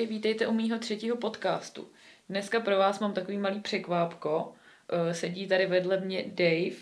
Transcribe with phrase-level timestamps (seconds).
[0.00, 1.88] Ahoj, vítejte u mýho třetího podcastu.
[2.28, 4.52] Dneska pro vás mám takový malý překvápko.
[4.88, 6.76] Eh, Sedí tady vedle mě Dave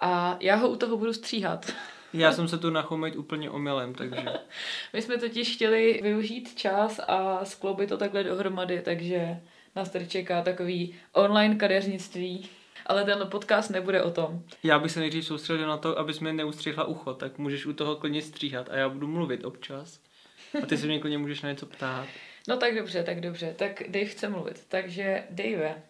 [0.00, 1.72] a já ho u toho budu stříhat.
[2.12, 4.24] Já jsem se tu nachomejt úplně omylem, takže...
[4.92, 9.40] My jsme totiž chtěli využít čas a skloubit to takhle dohromady, takže
[9.76, 12.48] nás tady čeká takový online kadeřnictví.
[12.86, 14.42] Ale ten podcast nebude o tom.
[14.62, 17.96] Já bych se nejdřív soustředil na to, abys mi neustřihla ucho, tak můžeš u toho
[17.96, 20.00] klidně stříhat a já budu mluvit občas.
[20.62, 22.06] A ty se mě klidně můžeš na něco ptát.
[22.48, 23.54] No tak dobře, tak dobře.
[23.58, 24.64] Tak Dave chce mluvit.
[24.68, 25.82] Takže Dave,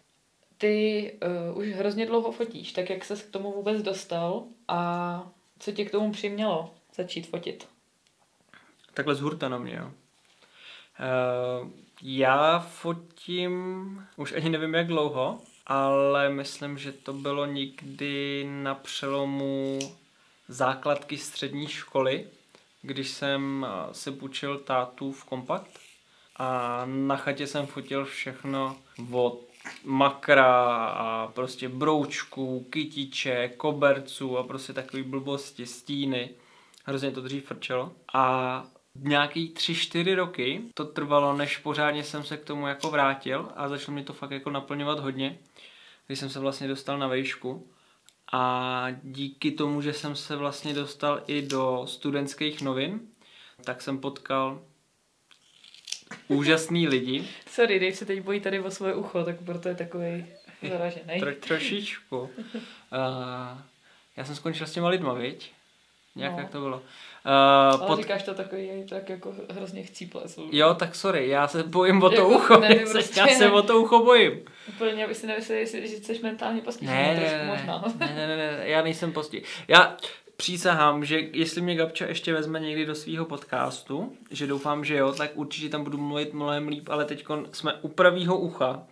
[0.57, 1.13] ty
[1.51, 5.85] uh, už hrozně dlouho fotíš, tak jak ses k tomu vůbec dostal a co tě
[5.85, 7.67] k tomu přimělo začít fotit?
[8.93, 9.85] Takhle z hurta na mě, jo.
[9.85, 11.69] Uh,
[12.01, 19.79] já fotím už ani nevím jak dlouho, ale myslím, že to bylo někdy na přelomu
[20.47, 22.27] základky střední školy,
[22.81, 25.88] když jsem eh, si půjčil tátu v kompakt
[26.39, 28.77] a na chatě jsem fotil všechno
[29.11, 29.49] od
[29.83, 36.29] makra a prostě broučků, kytiče, koberců a prostě takový blbosti, stíny.
[36.85, 37.91] Hrozně to dřív frčelo.
[38.13, 38.65] A
[38.95, 43.67] nějaký tři, čtyři roky to trvalo, než pořádně jsem se k tomu jako vrátil a
[43.67, 45.37] začalo mě to fakt jako naplňovat hodně,
[46.07, 47.67] když jsem se vlastně dostal na vejšku.
[48.33, 52.99] A díky tomu, že jsem se vlastně dostal i do studentských novin,
[53.63, 54.61] tak jsem potkal
[56.27, 57.27] úžasný lidi.
[57.47, 60.25] Sorry, Dave se teď bojí tady o svoje ucho, tak proto je takový
[60.69, 61.19] zaražený.
[61.19, 62.19] Tro, trošičku.
[62.19, 62.29] Uh,
[64.17, 65.51] já jsem skončil s těma lidma, viď?
[66.15, 66.39] Nějak No.
[66.39, 66.77] jak to bylo.
[66.77, 66.83] Uh,
[67.31, 67.97] Ale pod...
[67.99, 70.21] říkáš to takový, tak jako hrozně chcíple.
[70.51, 72.59] Jo, tak sorry, já se bojím o to Jako, ucho.
[72.59, 73.51] ne, já, se, prostě já se ne.
[73.51, 74.41] o to ucho bojím.
[74.67, 77.83] Úplně, aby si nemysleli, že jsi mentálně postižený, Ne, trošku ne, ne, možná.
[77.99, 79.45] ne, ne, ne, ne, já nejsem postih.
[79.67, 79.97] Já
[80.39, 85.13] přísahám, že jestli mě Gabča ještě vezme někdy do svého podcastu, že doufám, že jo,
[85.13, 88.83] tak určitě tam budu mluvit mnohem líp, ale teď jsme u pravýho ucha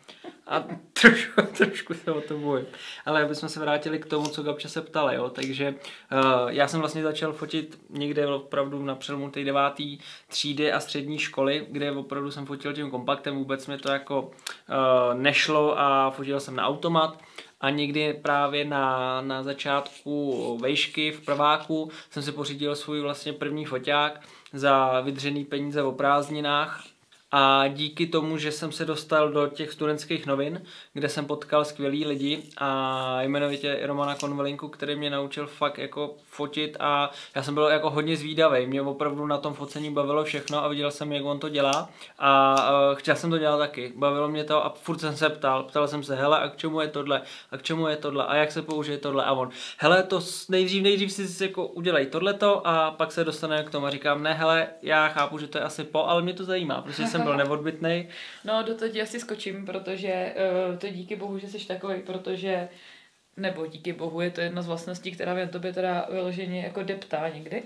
[0.48, 0.60] a
[1.02, 2.66] trošku, trošku se o to bojím.
[3.06, 5.76] Ale abychom se vrátili k tomu, co Gabča se ptala, jo, takže
[6.12, 9.98] uh, já jsem vlastně začal fotit někde opravdu na přelomu té devátý
[10.28, 14.30] třídy a střední školy, kde opravdu jsem fotil tím kompaktem, vůbec mi to jako uh,
[15.22, 17.22] nešlo a fotil jsem na automat
[17.62, 23.66] a někdy právě na, na začátku vejšky v prváku jsem si pořídil svůj vlastně první
[23.66, 24.22] foťák
[24.54, 26.84] za vydřený peníze o prázdninách.
[27.32, 30.62] A díky tomu, že jsem se dostal do těch studentských novin,
[30.98, 36.78] kde jsem potkal skvělý lidi a jmenovitě Romana Konvelinku, který mě naučil fakt jako fotit
[36.80, 38.68] a já jsem byl jako hodně zvídavý.
[38.68, 42.56] Mě opravdu na tom focení bavilo všechno a viděl jsem, jak on to dělá a
[42.72, 43.94] uh, chtěl jsem to dělat taky.
[43.96, 45.64] Bavilo mě to a furt jsem se ptal.
[45.64, 47.22] Ptal jsem se, hele, a k čemu je tohle?
[47.52, 48.26] A k čemu je tohle?
[48.26, 49.24] A jak se použije tohle?
[49.24, 53.70] A on, hele, to nejdřív, nejdřív si jako udělej tohleto a pak se dostaneme k
[53.70, 56.44] tomu a říkám, ne, hele, já chápu, že to je asi po, ale mě to
[56.44, 58.08] zajímá, protože jsem byl neodbitný.
[58.46, 60.36] No, do toho ti asi skočím, protože
[60.70, 62.70] uh, to díky bohu, že jsi takový, protože
[63.38, 67.30] nebo díky bohu je to jedna z vlastností, která mě tobě teda vyloženě jako deptá
[67.30, 67.64] někdy.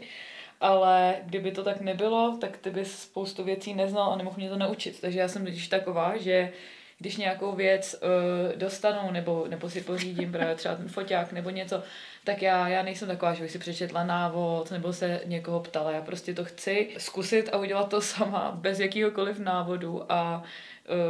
[0.61, 4.57] Ale kdyby to tak nebylo, tak ty bys spoustu věcí neznal a nemohl mě to
[4.57, 5.01] naučit.
[5.01, 6.51] Takže já jsem totiž taková, že
[6.97, 11.83] když nějakou věc uh, dostanu nebo, nebo si pořídím právě třeba ten foťák nebo něco,
[12.23, 15.91] tak já, já nejsem taková, že bych si přečetla návod nebo se někoho ptala.
[15.91, 20.49] Já prostě to chci zkusit a udělat to sama bez jakýhokoliv návodu a uh,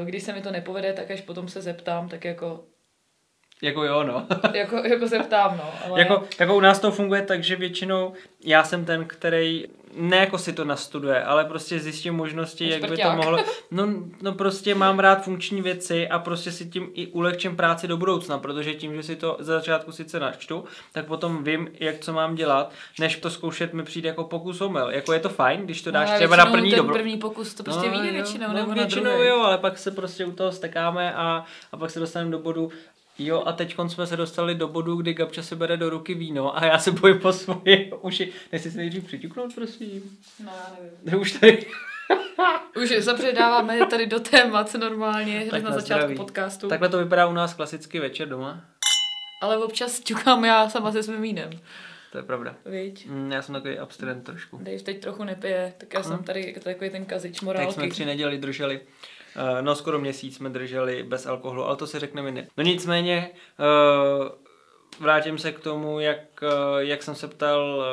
[0.05, 2.67] když se mi to nepovede, tak až potom se zeptám, tak jako,
[3.61, 4.27] Jako jo, no.
[4.53, 5.73] jako, jako se ptám, no.
[5.85, 5.99] Ale...
[5.99, 8.13] Jako, jako u nás to funguje tak, že většinou
[8.44, 12.97] já jsem ten, který ne jako si to nastuduje, ale prostě zjistím možnosti, jak by
[12.97, 13.38] to mohlo.
[13.71, 13.88] No,
[14.21, 18.38] no prostě mám rád funkční věci a prostě si tím i ulehčím práci do budoucna,
[18.38, 22.35] protože tím, že si to za začátku sice načtu, tak potom vím, jak co mám
[22.35, 24.89] dělat, než to zkoušet mi přijde jako pokus omyl.
[24.89, 26.94] Jako je to fajn, když to dáš ale třeba na první dobro.
[26.94, 29.27] první pokus to prostě vyjde jo, většinou, no, nebo na většinou druhý.
[29.27, 32.71] jo, ale pak se prostě u toho stekáme a, a pak se dostaneme do bodu,
[33.25, 36.57] Jo, a teď jsme se dostali do bodu, kdy Gabča si bere do ruky víno
[36.57, 38.33] a já se bojím po svoje uši.
[38.51, 40.18] Nechci se nejdřív přiťuknout, prosím.
[40.45, 40.91] No, já nevím.
[41.03, 41.65] Ne, už tady.
[42.83, 46.15] Už se předáváme tady do témat normálně, hned Tak na na začátku zdraví.
[46.15, 46.68] podcastu.
[46.68, 48.62] Takhle to vypadá u nás klasicky večer doma.
[49.41, 51.50] Ale občas ťukám já sama se svým vínem.
[52.12, 52.56] To je pravda.
[52.66, 53.06] Víš?
[53.06, 54.58] Mm, já jsem takový abstinent trošku.
[54.58, 57.90] Dave teď trochu nepije, tak já jsem tady jako takový ten kazič Tak jsme morálky.
[57.90, 58.80] tři neděli drželi,
[59.36, 62.48] uh, no skoro měsíc jsme drželi bez alkoholu, ale to si řekneme jiný.
[62.58, 63.30] No nicméně,
[63.60, 64.28] uh,
[65.00, 67.86] vrátím se k tomu, jak, uh, jak jsem se ptal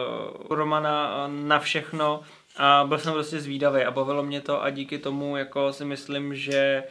[0.50, 2.20] Romana na všechno
[2.56, 6.34] A byl jsem prostě zvídavý a bavilo mě to a díky tomu jako si myslím,
[6.34, 6.82] že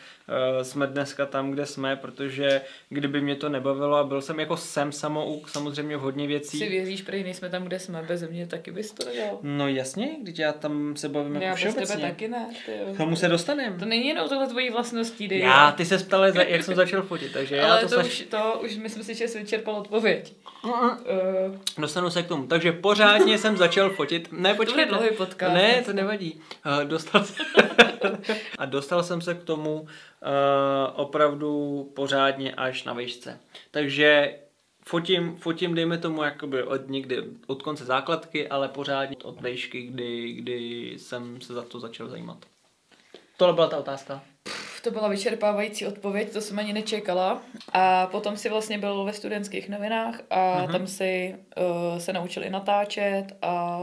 [0.61, 4.91] jsme dneska tam, kde jsme, protože kdyby mě to nebavilo a byl jsem jako jsem
[4.91, 6.57] samouk, samozřejmě v hodně věcí.
[6.59, 9.39] Si věříš, prej nejsme tam, kde jsme, bez mě taky bys to dělal.
[9.41, 11.95] No jasně, když já tam se bavím jako Já bez všeobecně.
[11.95, 12.49] tebe taky ne.
[12.65, 12.71] Ty.
[12.93, 13.79] K tomu se dostaneme.
[13.79, 15.39] To není jenom tohle tvojí vlastností, dej.
[15.39, 18.05] Já, ty se ptala, za- jak jsem začal fotit, takže já Ale to, to, snaž...
[18.05, 20.33] už, to už myslím si, že jsi vyčerpal odpověď.
[20.63, 20.71] Uh,
[21.77, 22.47] Dostanu se k tomu.
[22.47, 24.29] Takže pořádně jsem začal fotit.
[24.31, 24.85] Ne, to počkej.
[24.85, 25.53] dlouhý podcast.
[25.53, 26.41] Ne, to nevadí.
[26.65, 27.45] Uh, dostal jsem...
[28.57, 29.87] a dostal jsem se k tomu
[30.95, 33.39] opravdu pořádně až na výšce.
[33.71, 34.35] Takže
[34.85, 40.33] fotím, fotím, dejme tomu, jakoby od někdy, od konce základky, ale pořádně od výšky, kdy,
[40.33, 42.37] kdy jsem se za to začal zajímat.
[43.37, 44.23] Tohle byla ta otázka.
[44.83, 47.41] To byla vyčerpávající odpověď, to jsem ani nečekala.
[47.73, 50.71] A potom si vlastně byl ve studentských novinách a Mhm.
[50.71, 53.79] tam si uh, se naučili natáčet a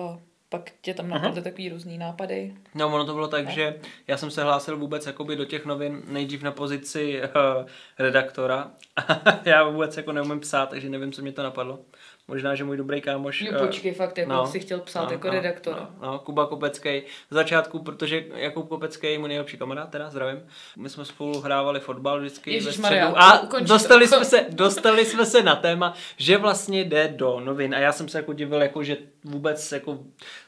[0.58, 2.54] pak tě tam napadly takový různý nápady.
[2.74, 3.50] No, ono to bylo tak, No.
[3.50, 3.74] že
[4.06, 7.66] já jsem se hlásil vůbec jakoby do těch novin nejdřív na pozici uh,
[7.98, 8.70] redaktora.
[9.44, 11.78] já vůbec jako neumím psát, takže nevím, co mě to napadlo.
[12.28, 13.40] Možná, že můj dobrý kámoš...
[13.40, 15.90] Jo, eh, počkej, fakt, jako no, si chtěl psát no, jako no, redaktora.
[16.00, 17.02] No, no, Kuba Kopecký.
[17.30, 20.42] Z začátku, protože Jakub Kopecký je můj nejlepší kamarád, teda zdravím.
[20.76, 23.22] My jsme spolu hrávali fotbal vždycky ve Ježišmarja, středu.
[23.22, 24.16] A ukončí dostali to.
[24.16, 27.74] jsme, se, dostali jsme se na téma, že vlastně jde do novin.
[27.74, 29.98] A já jsem se jako divil, jako, že vůbec jako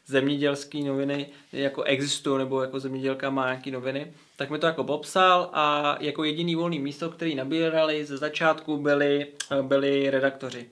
[0.07, 4.13] zemědělské noviny jako existují, nebo jako zemědělka má nějaké noviny.
[4.37, 9.27] Tak mi to jako popsal a jako jediný volný místo, který nabírali ze začátku, byli,
[9.63, 10.67] byli redaktoři.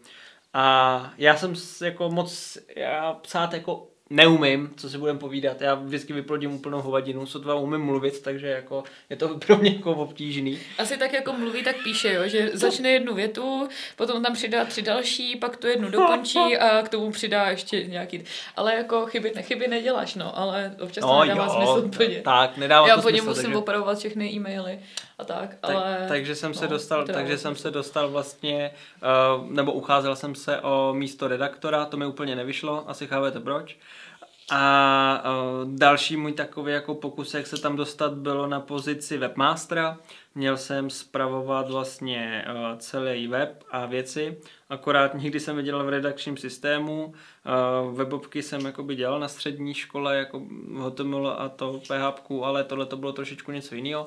[0.55, 1.55] A já jsem
[1.85, 5.61] jako moc, já psát jako neumím, co si budem povídat.
[5.61, 9.93] Já vždycky vyplodím úplnou hovadinu, sotva umím mluvit, takže jako je to pro mě jako
[9.93, 10.59] obtížný.
[10.79, 14.83] Asi tak jako mluví, tak píše, jo, že začne jednu větu, potom tam přidá tři
[14.83, 18.25] další, pak tu jednu dokončí a k tomu přidá ještě nějaký.
[18.57, 22.21] Ale jako chyby, chyby neděláš, no, ale občas to nedává smysl úplně.
[22.21, 24.79] tak, nedává Já to po něm musím takže, opravovat všechny e-maily
[25.19, 26.05] a tak, tak, ale...
[26.09, 27.43] takže jsem se no, dostal, teda takže vlastně.
[27.43, 28.71] jsem se dostal vlastně,
[29.37, 33.77] uh, nebo ucházel jsem se o místo redaktora, to mi úplně nevyšlo, asi chápete proč.
[34.51, 39.99] A uh, další můj takový jako pokus, jak se tam dostat, bylo na pozici webmastera.
[40.35, 44.39] Měl jsem spravovat vlastně uh, celý web a věci,
[44.69, 47.05] akorát nikdy jsem vydělal v redakčním systému.
[47.05, 50.43] Uh, webovky jsem jakoby dělal na střední škole, jako
[50.87, 54.07] HTML a to PHP, ale tohle to bylo trošičku něco jiného.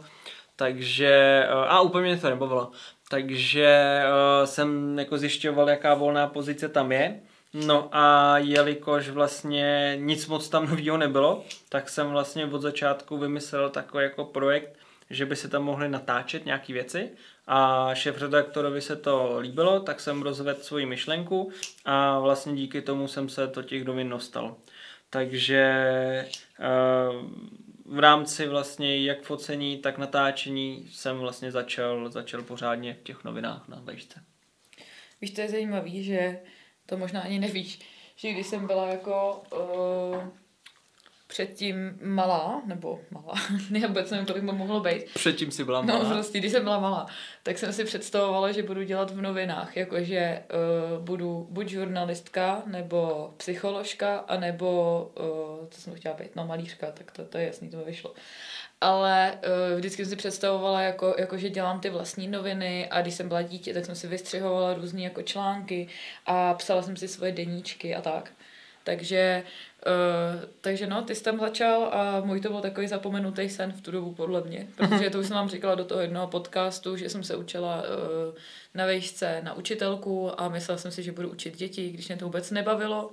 [0.57, 2.71] Takže, uh, a úplně mě to nebavilo.
[3.09, 7.19] Takže uh, jsem jako zjišťoval, jaká volná pozice tam je.
[7.54, 13.69] No a jelikož vlastně nic moc tam nového nebylo, tak jsem vlastně od začátku vymyslel
[13.69, 14.77] takový jako projekt,
[15.09, 17.09] že by se tam mohly natáčet nějaké věci
[17.48, 21.51] a šéf-redaktorovi se to líbilo, tak jsem rozvedl svoji myšlenku
[21.86, 24.56] a vlastně díky tomu jsem se do těch novin dostal.
[25.09, 25.63] Takže
[26.59, 26.68] eh,
[27.88, 33.68] v rámci vlastně jak focení, tak natáčení jsem vlastně začal, začal pořádně v těch novinách
[33.68, 34.24] na vejšce.
[35.22, 36.39] Víš, to je zajímavý, že
[36.86, 37.80] to možná ani nevíš,
[38.16, 40.28] že když jsem byla jako uh,
[41.27, 43.33] předtím malá, nebo malá,
[43.79, 46.09] já vůbec nevím, kolik by mohlo být, Předtím si byla No, malá.
[46.13, 47.06] prostě, když jsem byla malá,
[47.44, 50.44] tak jsem si představovala, že budu dělat v novinách, jakože
[50.97, 55.12] uh, budu buď žurnalistka, nebo psycholožka, anebo,
[55.59, 58.13] uh, co jsem chtěla být, no malířka, tak to, to je jasný, to mi vyšlo.
[58.81, 59.33] Ale
[59.71, 63.28] uh, vždycky jsem si představovala, jako, jako, že dělám ty vlastní noviny a když jsem
[63.28, 65.87] byla dítě, tak jsem si vystřihovala různé jako články
[66.25, 68.31] a psala jsem si svoje deníčky a tak.
[68.87, 69.44] Takže,
[69.87, 73.81] uh, takže no, ty jsi tam začal a můj to byl takový zapomenutý sen v
[73.81, 74.67] tu dobu, podle mě.
[74.75, 78.35] Protože to už jsem vám říkala do toho jednoho podcastu, že jsem se učila uh,
[78.73, 82.25] na vejšce na učitelku a myslela jsem si, že budu učit děti, když mě to
[82.25, 83.11] vůbec nebavilo.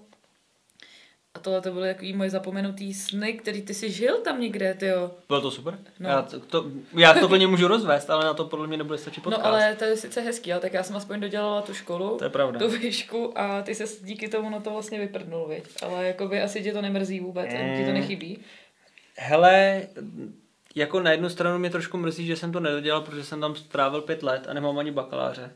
[1.35, 4.87] A tohle to byly takový moje zapomenutý sny, který ty si žil tam někde, ty
[4.87, 5.11] jo.
[5.29, 5.75] Bylo to super?
[5.75, 5.81] No.
[5.99, 6.09] No.
[6.09, 6.65] Já, to, to,
[6.97, 9.43] já to plně můžu rozvést, ale na to podle mě nebude stačit podcast.
[9.43, 12.25] No ale to je sice hezký, ale tak já jsem aspoň dodělala tu školu, To
[12.25, 12.59] je pravda.
[12.59, 15.65] tu výšku a ty se díky tomu na to vlastně vyprdnul, viď?
[15.83, 17.77] Ale jakoby asi tě to nemrzí vůbec, mm.
[17.77, 17.95] ti to Mm.
[17.95, 18.39] nechybí.
[19.17, 19.83] Hele,
[20.75, 24.01] jako na jednu stranu mě trošku mrzí, že jsem to nedodělal, protože jsem tam strávil
[24.01, 25.53] pět let a nemám ani bakaláře.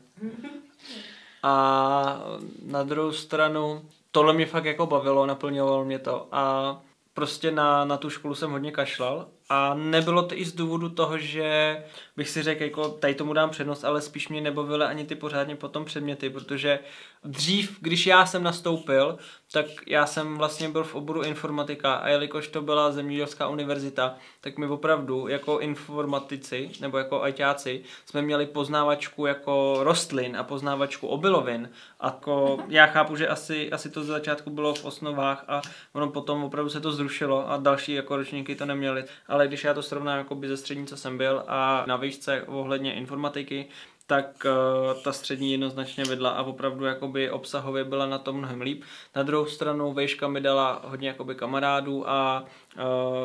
[1.43, 2.23] A
[2.65, 3.81] na druhou stranu,
[4.11, 6.81] tohle mě fakt jako bavilo, naplňovalo mě to a
[7.13, 11.17] prostě na, na tu školu jsem hodně kašlal a nebylo to i z důvodu toho,
[11.17, 11.83] že
[12.17, 15.55] bych si řekl, jako tady tomu dám přednost, ale spíš mě nebavily ani ty pořádně
[15.55, 16.79] potom předměty, protože
[17.23, 19.17] dřív, když já jsem nastoupil,
[19.51, 24.57] tak já jsem vlastně byl v oboru informatika a jelikož to byla zemědělská univerzita, tak
[24.57, 31.69] my opravdu jako informatici nebo jako ajťáci jsme měli poznávačku jako rostlin a poznávačku obilovin.
[31.99, 35.61] A jako já chápu, že asi, asi to ze začátku bylo v osnovách a
[35.93, 39.03] ono potom opravdu se to zrušilo a další jako ročníky to neměli.
[39.27, 42.43] Ale když já to srovnám jako by ze střední, co jsem byl a na výšce
[42.43, 43.67] ohledně informatiky,
[44.07, 48.83] tak uh, ta střední jednoznačně vedla a opravdu jakoby obsahově byla na tom mnohem líp.
[49.15, 52.45] Na druhou stranu vejška mi dala hodně jakoby kamarádů a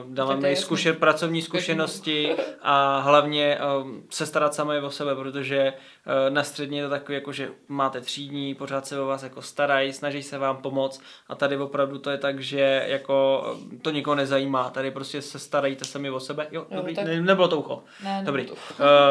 [0.09, 6.35] dala mi zkuše, pracovní zkušenosti a hlavně uh, se starat sami o sebe, protože uh,
[6.35, 9.93] na střední je to takový, jako, že máte třídní, pořád se o vás jako starají,
[9.93, 13.45] snaží se vám pomoct a tady opravdu to je tak, že jako
[13.83, 16.47] to nikoho nezajímá, tady prostě se starejte sami o sebe.
[16.51, 17.05] Jo, jo dobrý, tak...
[17.05, 17.83] ne, nebylo to ucho.
[18.05, 18.47] Ne, dobrý.
[18.47, 18.63] To ucho.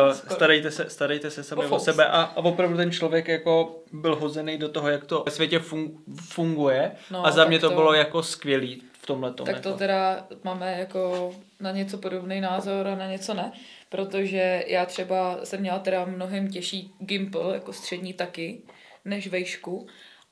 [0.07, 4.15] Uh, starejte se, starejte se sami o sebe a, a opravdu ten člověk jako byl
[4.15, 5.91] hozený do toho, jak to ve světě fun,
[6.29, 9.79] funguje no, a za mě to, to bylo jako skvělý v tomhle Tak to jako.
[9.79, 13.51] teda máme jako na něco podobný názor a na něco ne,
[13.89, 18.62] protože já třeba jsem měla teda mnohem těžší gimpl, jako střední taky,
[19.05, 19.88] než vejšku.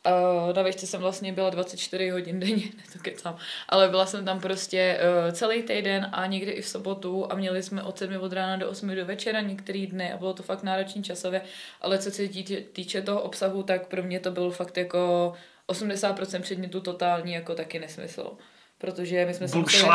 [0.08, 3.38] Uh, na vejšce jsem vlastně byla 24 hodin denně, ne to kecám,
[3.70, 7.64] ale byla jsem tam prostě uh, celý týden a někdy i v sobotu a měli
[7.64, 10.64] jsme od 7 od rána do 8 do večera některý dny a bylo to fakt
[10.64, 11.42] náročný časově,
[11.82, 12.28] ale co se
[12.74, 15.34] týče toho obsahu, tak pro mě to byl fakt jako
[15.68, 18.38] 80% předmětu totální jako taky nesmysl
[18.82, 19.90] protože my jsme si museli,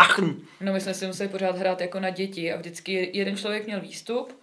[0.61, 3.81] no, my jsme si museli pořád hrát jako na děti a vždycky jeden člověk měl
[3.81, 4.41] výstup,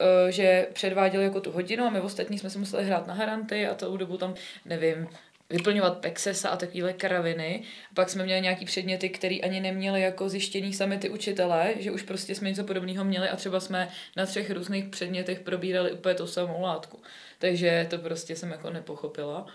[0.00, 3.66] eh, že předváděl jako tu hodinu a my ostatní jsme si museli hrát na haranty
[3.66, 5.08] a celou dobu tam, nevím,
[5.50, 7.62] vyplňovat pexesa a takovéhle kraviny.
[7.94, 12.02] Pak jsme měli nějaký předměty, které ani neměli jako zjištění sami ty učitelé, že už
[12.02, 16.26] prostě jsme něco podobného měli a třeba jsme na třech různých předmětech probírali úplně tu
[16.26, 17.02] samou látku.
[17.38, 19.46] Takže to prostě jsem jako nepochopila.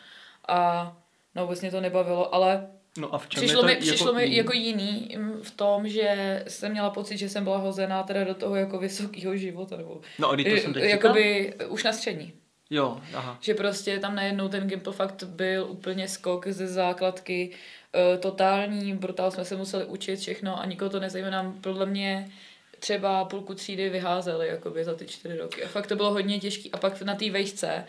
[0.47, 0.91] A
[1.35, 4.15] no vlastně to nebavilo, ale No a v čem přišlo je mi, to přišlo jako
[4.17, 4.35] mi jiný?
[4.37, 8.55] jako jiný v tom, že jsem měla pocit, že jsem byla hozená teda do toho
[8.55, 9.77] jako vysokého života.
[9.77, 11.71] Nebo, no a to jsem teď Jakoby říkal?
[11.73, 12.33] už na střední.
[12.69, 13.37] Jo, aha.
[13.41, 17.49] Že prostě tam najednou ten Gimple fakt byl úplně skok ze základky,
[17.95, 21.29] uh, totální, brutál jsme se museli učit všechno a nikoho to nezajímá.
[21.29, 22.31] Nám podle mě
[22.79, 25.63] třeba půlku třídy vyházeli jakoby za ty čtyři roky.
[25.63, 26.69] A fakt to bylo hodně těžké.
[26.73, 27.85] A pak na té vejšce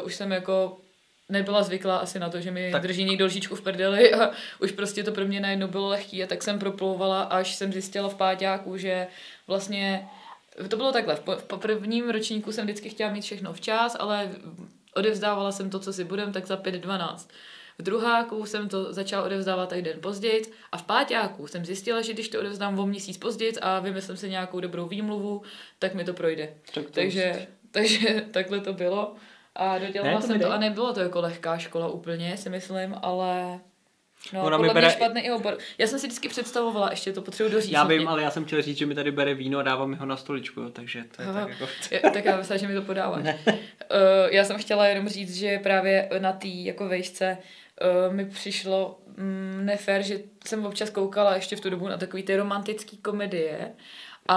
[0.00, 0.78] uh, už jsem jako
[1.28, 2.82] nebyla zvyklá asi na to, že mi tak.
[2.82, 6.26] drží někdo lžičku v prdeli a už prostě to pro mě najednou bylo lehký a
[6.26, 9.06] tak jsem proplouvala, až jsem zjistila v páťáku, že
[9.46, 10.08] vlastně
[10.68, 14.30] to bylo takhle, v prvním ročníku jsem vždycky chtěla mít všechno včas, ale
[14.94, 17.28] odevzdávala jsem to, co si budem, tak za 5.12.
[17.78, 22.12] V druháku jsem to začala odevzdávat tak den později a v páťáku jsem zjistila, že
[22.12, 25.42] když to odevzdám o měsíc později a vymyslím si nějakou dobrou výmluvu,
[25.78, 26.54] tak mi to projde.
[26.74, 29.14] Tak to takže, takže takhle to bylo.
[29.54, 33.60] A dodělala ne, jsem to a nebylo to jako lehká škola úplně, si myslím, ale
[34.32, 34.86] No, Ona podle mi bere...
[34.86, 35.58] mě špatný i obor.
[35.78, 37.72] Já jsem si vždycky představovala, ještě to potřebuji doříct.
[37.72, 39.96] Já vím, ale já jsem chtěl říct, že mi tady bere víno a dává mi
[39.96, 41.40] ho na stoličku, takže to je Aha.
[41.40, 41.68] tak jako...
[41.90, 43.24] je, tak já myslím, že mi to podáváš.
[43.24, 43.56] uh,
[44.30, 47.38] já jsem chtěla jenom říct, že právě na té jako vejšce
[48.08, 52.22] uh, mi přišlo mm, nefér, že jsem občas koukala ještě v tu dobu na takové
[52.22, 53.72] ty romantické komedie
[54.28, 54.34] a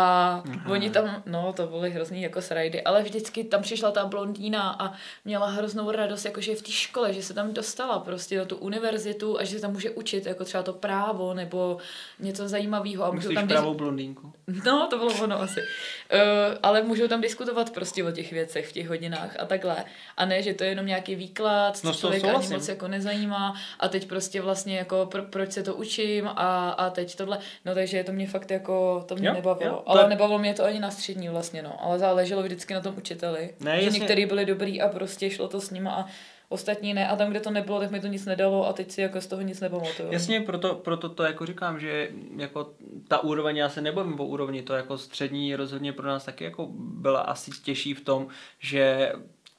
[0.50, 0.72] Aha.
[0.72, 4.94] oni tam, no to byly hrozný jako srajdy, ale vždycky tam přišla ta blondýna a
[5.26, 9.40] měla hroznou radost, jakože v té škole, že se tam dostala prostě na tu univerzitu
[9.40, 11.78] a že se tam může učit, jako třeba to právo nebo
[12.20, 13.06] něco zajímavého.
[13.06, 14.34] A můžou tam pravou dis- blondýnku?
[14.66, 15.60] No, to bylo ono asi.
[15.60, 16.20] Uh,
[16.64, 19.86] ale můžou tam diskutovat prostě o těch věcech v těch hodinách a takhle.
[20.18, 23.56] A ne, že to je jenom nějaký výklad, co no, člověk ani moc jako nezajímá
[23.80, 27.40] a teď prostě vlastně jako pro, proč se to učím a, a teď tohle.
[27.66, 29.72] No takže to mě fakt jako, to mě jo, nebavilo.
[29.72, 30.10] Jo ale to...
[30.10, 31.84] nebavilo mě to ani na střední vlastně, no.
[31.84, 33.54] Ale záleželo vždycky na tom učiteli.
[33.60, 36.06] Ne, že některý byli dobrý a prostě šlo to s nima a
[36.50, 37.08] ostatní ne.
[37.08, 39.28] A tam, kde to nebylo, tak mi to nic nedalo a teď si jako z
[39.28, 40.12] toho nic nepamatuju.
[40.12, 42.70] Jasně, proto, proto to jako říkám, že jako
[43.08, 46.68] ta úroveň, já se nebavím o úrovni, to jako střední rozhodně pro nás taky jako
[46.78, 48.28] byla asi těžší v tom,
[48.60, 49.12] že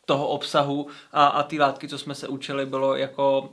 [0.06, 3.52] toho obsahu a, a ty látky, co jsme se učili, bylo jako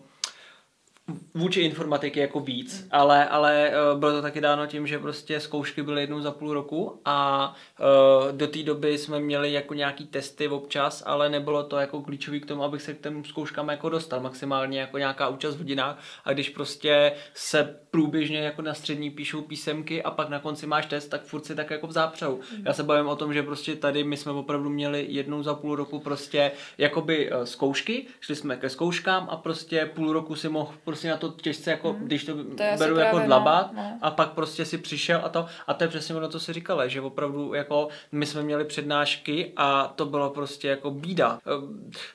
[1.33, 2.87] vůči informatiky jako víc, mm.
[2.91, 6.53] ale, ale uh, bylo to taky dáno tím, že prostě zkoušky byly jednou za půl
[6.53, 11.77] roku a uh, do té doby jsme měli jako nějaký testy občas, ale nebylo to
[11.77, 15.55] jako klíčový k tomu, abych se k těm zkouškám jako dostal, maximálně jako nějaká účast
[15.55, 20.39] v hodinách a když prostě se průběžně jako na střední píšou písemky a pak na
[20.39, 22.35] konci máš test, tak furt si tak jako v zápřehu.
[22.35, 22.63] Mm.
[22.65, 25.75] Já se bavím o tom, že prostě tady my jsme opravdu měli jednou za půl
[25.75, 30.73] roku prostě jakoby uh, zkoušky, šli jsme ke zkouškám a prostě půl roku si mohl
[30.93, 32.05] prostě na to těžce, jako, hmm.
[32.05, 33.99] když to, to beru jako dlabat no, no.
[34.01, 36.87] a pak prostě si přišel a to, a to je přesně ono, to si říkala,
[36.87, 41.39] že opravdu jako my jsme měli přednášky a to bylo prostě jako bída.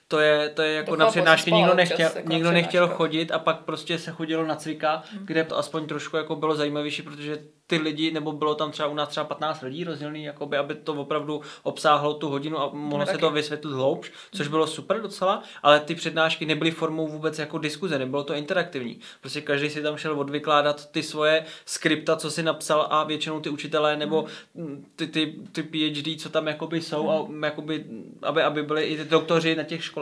[0.08, 3.38] To je, to je jako to na přednášky nikdo nechtěl, jako nikdo nechtěl chodit a
[3.38, 5.26] pak prostě se chodilo na cvika, hmm.
[5.26, 7.38] kde to aspoň trošku jako bylo zajímavější, protože
[7.68, 10.94] ty lidi, nebo bylo tam třeba u nás třeba 15 lidí rozdělený, jakoby, aby to
[10.94, 13.20] opravdu obsáhlo tu hodinu a mohlo se taky.
[13.20, 17.98] to vysvětlit hloubš, což bylo super docela, ale ty přednášky nebyly formou vůbec jako diskuze,
[17.98, 18.98] nebylo to interaktivní.
[19.20, 23.50] Prostě každý si tam šel odvykládat ty svoje skripta, co si napsal a většinou ty
[23.50, 24.24] učitelé nebo
[24.54, 27.84] mm, ty, ty, ty PhD, co tam jakoby jsou a jakoby,
[28.22, 29.97] aby, aby byli i ty doktoři na těch školách,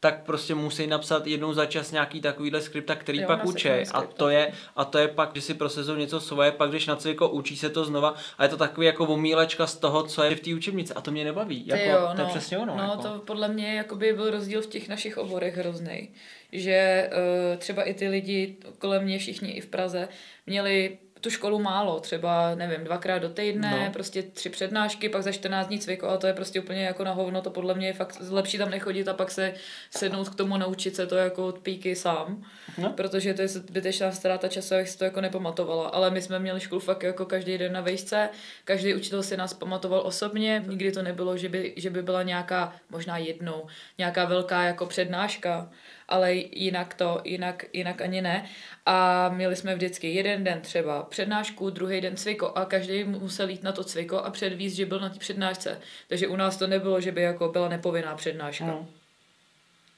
[0.00, 3.68] tak prostě musí napsat jednou za čas nějaký takovýhle skripta, který Jo, pak učí.
[3.68, 6.96] A to je, a to je pak, že si prosezou něco svoje, pak když na
[6.96, 10.36] cviko učí se to znova a je to takový jako omílečka z toho, co je
[10.36, 11.64] v té učebnici a to mě nebaví.
[11.64, 12.76] Ty Jako, jo, to je no, přesně ono.
[12.76, 13.02] No, jako.
[13.02, 16.08] to podle mě jakoby byl rozdíl v těch našich oborech hrozný.
[16.52, 20.08] Že uh, třeba i ty lidi kolem mě, všichni i v Praze,
[20.46, 23.92] měli tu školu málo, třeba, nevím, dvakrát do týdne, No.
[23.92, 27.12] prostě tři přednášky, pak za 14 dní cviko, ale to je prostě úplně jako na
[27.12, 29.54] hovno, to podle mě je fakt lepší tam nechodit a pak se
[29.90, 32.44] sednout k tomu, naučit se to jako od píky sám,
[32.78, 32.90] No.
[32.92, 36.60] protože to je zbytečná ztráta času, jak si to jako nepamatovala, ale my jsme měli
[36.60, 38.28] školu fakt jako každý den na vejšce,
[38.64, 42.72] každý učitel si nás pamatoval osobně, nikdy to nebylo, že by, že by byla nějaká,
[42.90, 43.66] možná jednou,
[43.98, 45.70] nějaká velká jako přednáška,
[46.08, 48.44] ale jinak to, jinak, jinak ani ne.
[48.86, 53.62] A měli jsme vždycky jeden den třeba přednášku, druhý den cviko a každý musel jít
[53.62, 55.80] na to cviko a předvíst, že byl na té přednášce.
[56.08, 58.66] Takže u nás to nebylo, že by jako byla nepovinná přednáška.
[58.66, 58.88] No.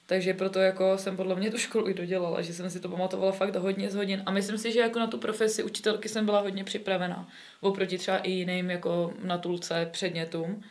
[0.07, 3.33] Takže proto jako jsem podle mě tu školu i dodělala, že jsem si to pamatovala
[3.33, 4.23] fakt hodně z hodin.
[4.27, 7.29] A myslím si, že jako na tu profesi učitelky jsem byla hodně připravená.
[7.61, 10.65] Oproti třeba i jiným jako na tulce předmětům.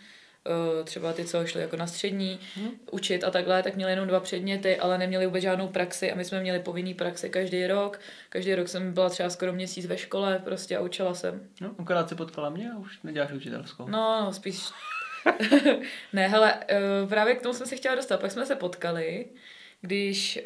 [0.48, 2.72] Eh, Třeba ty, co šli jako na střední Hmm.
[2.92, 6.26] učit a takhle, tak měli jenom dva předměty, ale neměli vůbec žádnou praxi a my
[6.26, 8.00] jsme měli povinný praxi každý rok.
[8.30, 11.48] Každý rok jsem byla třeba skoro měsíc ve škole prostě a učila jsem.
[11.62, 13.88] No, akorát si potkala mě a už neděláš učitelskou.
[13.88, 14.60] No, no spíš...
[16.14, 16.54] ne, hele,
[17.04, 18.22] uh, právě k tomu jsem se chtěla dostat.
[18.22, 19.26] Pak jsme se potkali,
[19.82, 20.40] když,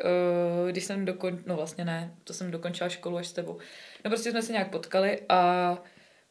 [0.64, 1.40] uh, když jsem dokon...
[1.46, 3.58] No vlastně ne, to jsem dokončila školu až s tebou.
[4.06, 5.72] No prostě jsme se nějak potkali a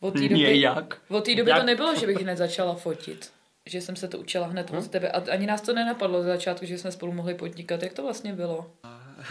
[0.00, 0.64] od té doby,
[1.08, 1.60] od té doby Jak?
[1.60, 3.33] to nebylo, že bych hned začala fotit.
[3.66, 4.76] Že jsem se to učila hned Hm?
[4.78, 5.08] od tebe.
[5.10, 7.82] A ani nás to nenapadlo ze začátku, že jsme spolu mohli podnikat.
[7.82, 8.70] Jak to vlastně bylo?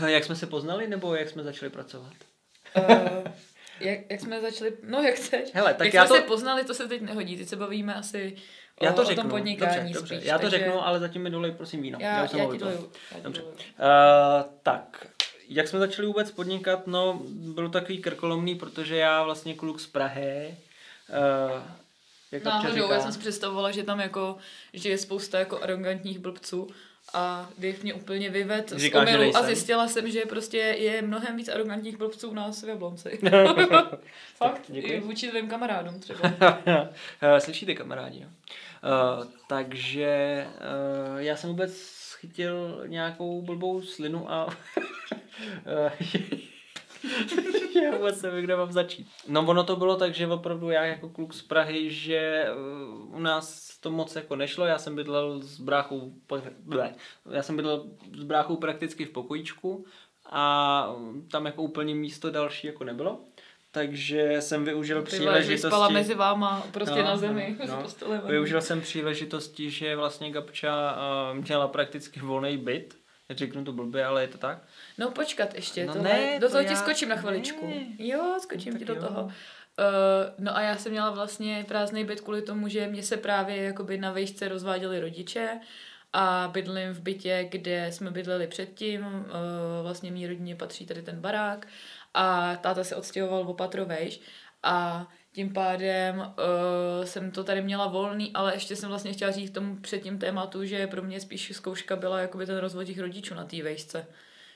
[0.08, 2.14] Jak jsme se poznali, nebo jak jsme začali pracovat?
[2.78, 2.86] Uh,
[3.80, 5.50] jak, jak jsme začali, no jak chceš.
[5.54, 7.38] Hele, tak jak já jsme to- se poznali, to se teď nehodí.
[7.38, 8.36] Teď se bavíme asi
[8.80, 9.22] o, Já to o řeknu.
[9.24, 10.16] tom podnikání dobře, dobře.
[10.16, 10.28] spíš.
[10.28, 12.00] Já to takže řeknu, ale zatím mi dolej prosím víno.
[12.02, 12.52] Já, já, mluvil.
[12.52, 12.92] ti doleju.
[13.12, 13.42] Já Dobře.
[13.42, 13.58] doleju.
[13.58, 15.08] Uh, tak,
[15.50, 20.56] jak jsme začali vůbec podnikat, no, bylo takový krkolomný, protože já vlastně kluk z Prahy,
[21.56, 21.62] uh,
[22.34, 24.38] jak Náhodou, říká, já jsem si představovala, že tam jako,
[24.74, 26.68] že je spousta jako arrogantních blbců
[27.14, 31.50] a Dave mě úplně vyved z omylu a zjistila jsem, že prostě je mnohem víc
[31.50, 33.20] arrogantních blbců u nás v Jablonci.
[34.36, 34.94] Fakt, děkuji.
[34.94, 36.20] i vůči tvým kamarádům třeba.
[37.22, 38.28] Eh, Slyšíte, kamarádi, jo?
[38.28, 40.48] Uh, takže
[41.14, 41.74] uh, já jsem vůbec
[42.20, 44.48] chytil nějakou blbou slinu a
[47.84, 49.08] já vůbec nevím, kde mám začít.
[49.28, 52.46] No ono to bylo tak, že opravdu já jako kluk z Prahy, že
[53.08, 56.14] uh, u nás to moc jako nešlo, já jsem bydlel s bráchou,
[56.60, 56.94] ble,
[57.32, 57.86] já jsem bydlel
[58.20, 59.86] s bráchou prakticky v pokojíčku
[60.30, 60.96] a
[61.32, 63.20] tam jako úplně místo další jako nebylo.
[63.72, 65.68] Takže jsem využil Ty příležitosti.
[65.68, 67.56] spala mezi váma prostě No, na zemi.
[67.60, 67.82] no, s no.
[67.82, 68.22] postelem.
[68.28, 70.96] Využil jsem příležitosti, že vlastně Gabča
[71.32, 72.96] uh, měla prakticky volný byt.
[73.30, 74.58] Řeknu to blbě, ale je to tak.
[74.98, 77.68] No počkat ještě, No no ne, do to toho ti já- skočím na chviličku.
[77.68, 77.74] ne.
[78.00, 79.02] Jo, skočím No ti do jo.
[79.08, 79.24] toho.
[79.24, 79.32] Uh,
[80.38, 83.98] no a já jsem měla vlastně prázdný byt kvůli tomu, že mě se právě jakoby
[83.98, 85.60] na vejšce rozváděli rodiče
[86.14, 89.24] a bydlím v bytě, kde jsme bydleli předtím, uh,
[89.84, 91.68] vlastně mý rodině patří tady ten barák
[92.14, 94.20] a táta se odstěhoval o patro vejš
[94.64, 99.50] a tím pádem uh, jsem to tady měla volný, ale ještě jsem vlastně chtěla říct
[99.50, 103.36] k tomu předtím tématu, že pro mě spíš zkouška byla jakoby ten rozvod těch rodičů
[103.36, 104.08] na té vejšce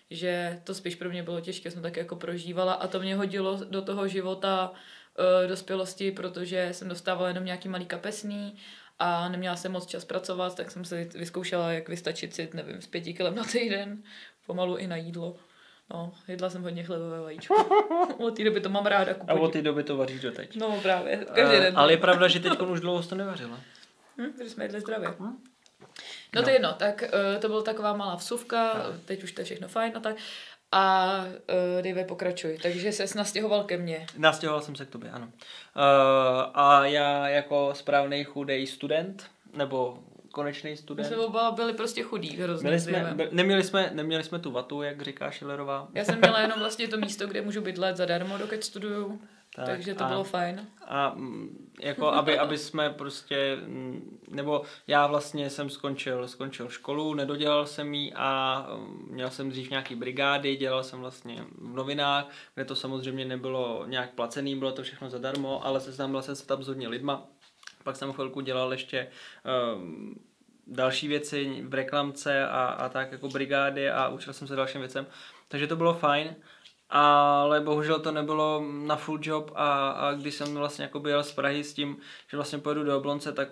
[0.09, 3.59] že to spíš pro mě bylo těžké, jsem tak jako prožívala a to mě hodilo
[3.69, 8.55] do toho života uh, dospělosti, protože jsem dostávala jenom nějaký malý kapesný
[8.99, 12.87] a neměla jsem moc čas pracovat, tak jsem si vyzkoušela, jak vystačit si, nevím, z
[12.87, 14.03] pěti kilem na týden,
[14.45, 15.35] pomalu i na jídlo.
[15.93, 17.55] No, jedla jsem hodně chlebové vajíčko.
[18.17, 19.13] Od té doby to mám ráda.
[19.13, 20.55] ku A od té doby to vaříš doteď.
[20.55, 21.77] No právě, každý Eh, den.
[21.77, 23.59] ale je pravda, že teď už dlouho to nevařila.
[24.17, 25.09] Hm, že jsme jedli zdravě.
[25.19, 25.37] Hm?
[26.35, 26.47] No to No.
[26.47, 27.03] je jedno, tak
[27.35, 28.73] uh, to byla taková malá vsuvka,
[29.05, 30.15] teď už to je všechno fajn a tak.
[30.71, 32.57] A uh, Dave, pokračuj.
[32.61, 34.05] Takže se nastěhoval ke mně.
[34.17, 35.25] Nastěhoval jsem se k tobě, ano.
[35.25, 35.31] Uh,
[36.53, 39.99] a já jako správný chudej student, nebo
[40.37, 42.69] konečný My student, jsme oba byli prostě chudí hrozně.
[42.69, 45.87] byli s jsme, by, neměli, jsme, neměli jsme tu vatu, jak říká Schillerová.
[45.93, 49.21] Já jsem měla jenom vlastně to místo, kde můžu bydlet zadarmo, dokud studuju.
[49.55, 50.67] Tak, Takže to a, bylo fajn.
[50.87, 57.13] A mm, jako aby, aby jsme prostě, mm, nebo já vlastně jsem skončil, skončil školu,
[57.13, 62.29] nedodělal jsem ji a mm, měl jsem dřív nějaký brigády, dělal jsem vlastně v novinách,
[62.55, 66.63] kde to samozřejmě nebylo nějak placený, bylo to všechno zadarmo, ale seznámil jsem se tam
[66.63, 67.27] s hodně lidma.
[67.83, 69.07] Pak jsem chvilku dělal ještě
[69.75, 70.15] um,
[70.67, 75.07] další věci v reklamce a, a tak jako brigády a učil jsem se dalším věcem.
[75.47, 76.35] Takže to bylo fajn
[76.89, 81.31] ale bohužel to nebylo na full job a, a když jsem vlastně jako byl z
[81.31, 81.97] Prahy s tím,
[82.29, 83.49] že vlastně pojedu do Oblonce, tak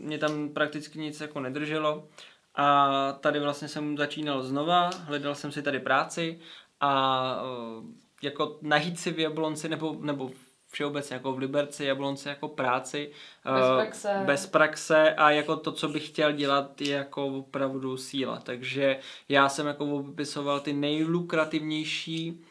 [0.00, 2.08] mě tam prakticky nic jako nedrželo
[2.54, 6.40] a tady vlastně jsem začínal znova, hledal jsem si tady práci
[6.80, 7.42] a
[8.22, 10.30] jako najít si v Jablonci nebo, nebo
[10.74, 13.10] všeobecně jako v Liberci, Jablonci jako práci.
[13.44, 14.22] Bez praxe.
[14.26, 18.40] Bez praxe a jako to, co bych chtěl dělat, je jako opravdu síla.
[18.40, 22.44] Takže já jsem jako opisoval ty nejlukrativnější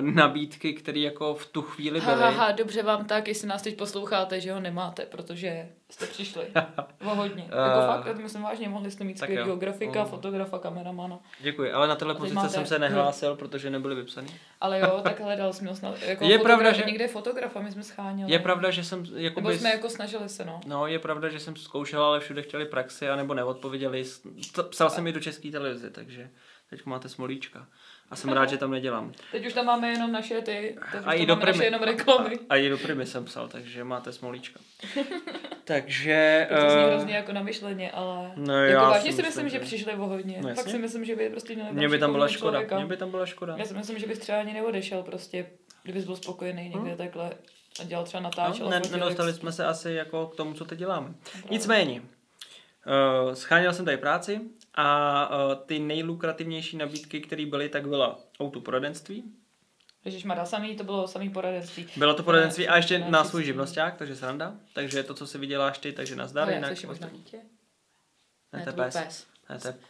[0.00, 2.12] nabídky, které jako v tu chvíli byly.
[2.12, 6.06] Ha, ha, ha, dobře vám tak, jestli nás teď posloucháte, že ho nemáte, protože jste
[6.06, 6.46] přišli.
[7.04, 7.42] o hodně.
[7.42, 10.08] Uh, jako fakt, myslím vážně, mohli jste mít skvělého grafika, uh.
[10.08, 11.18] fotografa, kameramana.
[11.40, 12.48] Děkuji, ale na téhle pozice máte...
[12.48, 14.28] jsem se nehlásil, protože nebyly vypsaný.
[14.60, 18.32] Ale jo, tak hledal jsem snad, jako je pravda, že někde fotografa, my jsme scháněli.
[18.32, 20.60] Je pravda, že jsem jako Nebo jsme jako snažili se, no.
[20.66, 24.04] No, je pravda, že jsem zkoušel, ale všude chtěli praxi, anebo neodpověděli.
[24.70, 26.30] Psal jsem i do české televize, takže
[26.70, 27.66] teď máte smolíčka.
[28.12, 29.12] A jsem rád, že tam nedělám.
[29.32, 32.38] Teď už tam máme jenom naše ty, a i do primy, naše jenom reklamy.
[32.48, 34.60] A, a i do primy jsem psal, takže máte smolíčka.
[35.64, 36.48] takže...
[36.50, 39.94] To zní uh, hrozně jako namyšleně, ale no, jako vážně si myslím, že, že přišli
[39.94, 40.40] o hodně.
[40.42, 42.52] No, Fakt si myslím, že by prostě měli Mě by tam byla škoda.
[42.52, 42.76] Člověka.
[42.76, 43.56] Mě by tam byla škoda.
[43.58, 45.46] Já si myslím, že bys třeba ani neodešel prostě,
[45.82, 46.96] kdybys byl spokojený někde hmm.
[46.96, 47.30] takhle
[47.80, 48.64] a dělal třeba natáčel.
[48.64, 51.14] No, ne, nedostali jsme se asi jako k tomu, co teď děláme.
[51.50, 54.40] Nicméně, uh, scháněl jsem tady práci,
[54.74, 59.24] a uh, ty nejlukrativnější nabídky, které byly, tak byla autoporadenství.
[60.04, 61.86] Ježíš Mara, samý, to bylo samý poradenství.
[61.96, 64.54] Bylo to poradenství a ještě na svůj živnosták, takže sranda.
[64.72, 66.42] Takže to, co si vyděláš ty, takže nazdar.
[66.42, 67.38] Ale jinak možná dítě?
[68.52, 68.96] Ne, to pes.
[68.96, 69.26] pes.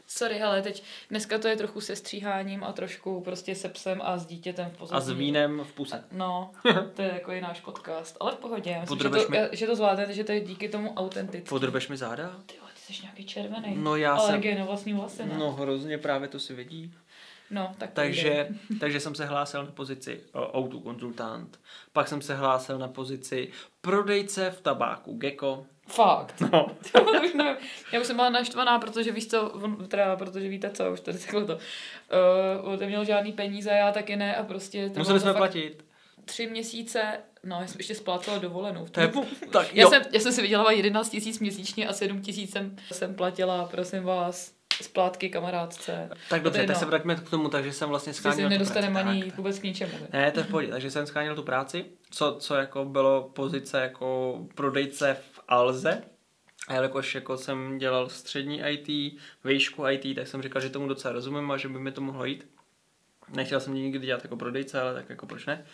[0.07, 4.19] Sorry, hele, teď dneska to je trochu se stříháním a trošku prostě se psem a
[4.19, 4.97] s dítětem v pozadí.
[4.97, 6.05] A s vínem v puse.
[6.13, 6.53] No,
[6.95, 8.79] to je jako náš podcast, ale v pohodě.
[8.81, 9.39] Myslím, že to, mi...
[9.53, 11.49] že to zvládnete, že to je díky tomu autentický.
[11.49, 12.37] Podrbeš mi záda?
[12.47, 12.55] Ty
[12.93, 13.77] jsi nějaký červený.
[13.77, 14.61] No já Alergie jsem...
[14.61, 15.35] na vlastní vlasy, ne?
[15.39, 16.95] No hrozně, právě to si vidí.
[17.51, 18.49] No, tak takže,
[18.81, 21.61] takže jsem se hlásil na pozici autokonzultant.
[21.93, 23.49] Pak jsem se hlásil na pozici
[23.81, 25.67] prodejce v tabáku Gecko.
[25.87, 26.41] Fakt.
[26.41, 26.67] No.
[27.25, 27.57] už nevím.
[27.93, 31.47] Já už jsem byla naštvaná, protože víš co, teda, protože víte co, už tady řekl
[31.47, 31.55] to.
[31.55, 34.91] Uh, on měl žádný peníze, já taky ne a prostě...
[34.97, 35.37] Museli jsme fakt...
[35.37, 35.85] platit
[36.25, 37.03] tři měsíce,
[37.45, 38.87] no já jsem ještě splácela dovolenou.
[38.87, 39.13] To je,
[39.51, 43.15] tak, já, jsem, já jsem si vydělala 11 tisíc měsíčně a 7 tisíc jsem, jsem
[43.15, 46.11] platila, prosím vás, splátky kamarádce.
[46.31, 49.63] Tak dobře, tak se vraťme k tomu, takže jsem vlastně scháněl nedostaneme ani vůbec k
[49.63, 49.93] ničemu.
[50.13, 53.31] Ne, ne to je v pohodě, takže jsem scháněl tu práci, co, co jako bylo
[53.35, 56.03] pozice jako prodejce v Alze,
[56.69, 61.13] a jelikož jako jsem dělal střední IT, výšku IT, tak jsem říkal, že tomu docela
[61.13, 62.47] rozumím a že by mi to mohlo jít.
[63.29, 65.65] Nechtěl jsem nikdy dělat jako prodejce, ale tak jako proč ne.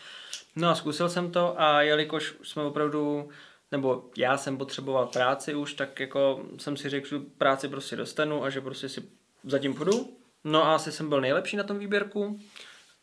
[0.56, 3.28] No a zkusil jsem to a jelikož jsme opravdu,
[3.72, 8.44] nebo já jsem potřeboval práci už, tak jako jsem si řekl, že práci prostě dostanu
[8.44, 9.02] a že prostě si
[9.44, 10.18] zatím půjdu.
[10.44, 12.38] No a asi jsem byl nejlepší na tom výběrku.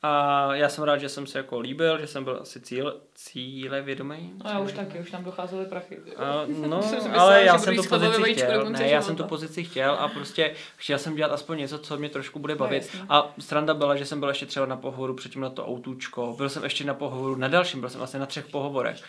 [0.01, 3.81] A já jsem rád, že jsem se jako líbil, že jsem byl asi cíl, cíle
[3.81, 4.33] vědomý.
[4.43, 5.97] No já už taky, už tam docházely prachy.
[6.17, 9.91] A, no, jsem ale já jsem tu pozici chtěl, ne, já jsem tu pozici chtěl
[9.91, 12.97] a prostě chtěl jsem dělat aspoň něco, co mě trošku bude no, bavit.
[12.99, 16.33] No, a stranda byla, že jsem byl ještě třeba na pohovoru předtím na to autůčko,
[16.37, 19.01] byl jsem ještě na pohovoru na dalším, byl jsem vlastně na třech pohovorech.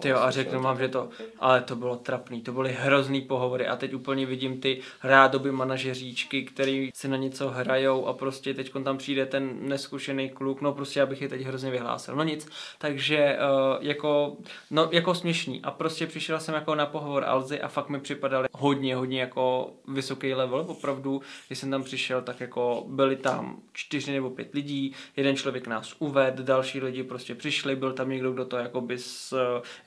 [0.00, 3.66] To jo, a řeknu vám, že to, ale to bylo trapný, to byly hrozný pohovory
[3.66, 8.72] a teď úplně vidím ty rádoby manažeříčky, který si na něco hrajou a prostě teď
[8.84, 12.16] tam přijde ten neskušený kluk, no prostě abych je teď hrozně vyhlásil.
[12.16, 14.36] No nic, takže uh, jako,
[14.70, 15.62] no, jako směšný.
[15.62, 19.70] A prostě přišel jsem jako na pohovor Alzy a fakt mi připadal hodně, hodně jako
[19.88, 20.64] vysoký level.
[20.68, 25.66] Opravdu, když jsem tam přišel, tak jako byli tam čtyři nebo pět lidí, jeden člověk
[25.66, 29.32] nás uved, další lidi prostě přišli, byl tam někdo, kdo to jakoby s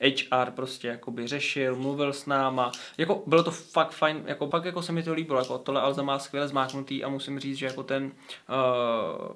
[0.00, 2.72] HR eh, prostě jakoby řešil, mluvil s náma.
[2.98, 6.02] Jako bylo to fakt fajn, jako pak jako se mi to líbilo, jako tohle Alza
[6.02, 9.32] má skvěle zmáknutý a musím říct, že jako ten uh,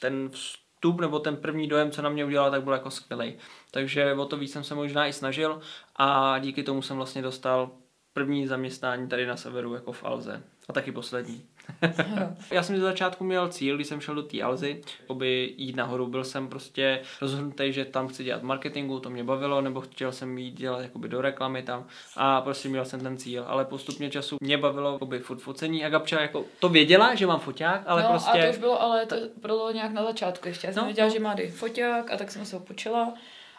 [0.00, 0.67] ten vstup
[1.00, 3.34] nebo ten první dojem, co na mě udělal, tak byl jako skvělý.
[3.70, 5.60] Takže o to víc jsem se možná i snažil
[5.96, 7.70] a díky tomu jsem vlastně dostal
[8.12, 11.46] první zaměstnání tady na severu jako v Alze a taky poslední.
[12.50, 16.06] já jsem ze začátku měl cíl, když jsem šel do té Alzy, aby jít nahoru.
[16.06, 20.38] Byl jsem prostě rozhodnutý, že tam chci dělat marketingu, to mě bavilo, nebo chtěl jsem
[20.38, 23.44] jít dělat jakoby do reklamy tam a prostě měl jsem ten cíl.
[23.46, 27.40] Ale postupně času mě bavilo jakoby fot focení a Gabča jako to věděla, že mám
[27.40, 28.30] foťák, ale no, prostě...
[28.30, 30.66] a to už bylo, ale to bylo nějak na začátku ještě.
[30.66, 31.14] Já jsem no, věděla, no.
[31.14, 33.14] že má foťák a tak jsem se ho počila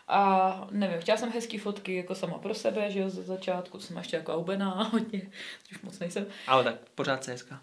[0.08, 3.98] A nevím, chtěla jsem hezký fotky jako sama pro sebe, že jo, ze začátku jsem
[3.98, 5.22] ještě jako aubená hodně,
[5.68, 6.26] což moc nejsem.
[6.48, 7.62] Ale tak pořád se hezká.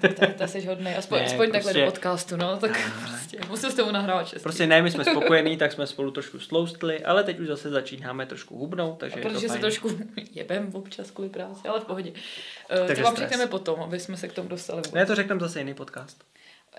[0.00, 3.70] Tak, tak jsi hodnej, aspoň, Ne, aspoň takhle prostě- do podcastu, no, tak prostě musím
[3.70, 4.40] s tomu nahrávat často.
[4.42, 8.26] Prostě ne, my jsme spokojení, tak jsme spolu trošku sloustli, ale teď už zase začínáme
[8.26, 9.60] trošku hubnout, takže je to Protože se fajn.
[9.60, 9.90] trošku
[10.32, 12.12] jebem občas kvůli práci, ale v pohodě.
[12.68, 13.28] Takže Takže to vám stres.
[13.30, 14.92] řekneme potom, aby jsme se k tomu dostali vůbec.
[14.92, 16.24] Ne, to řekneme zase jiný podcast.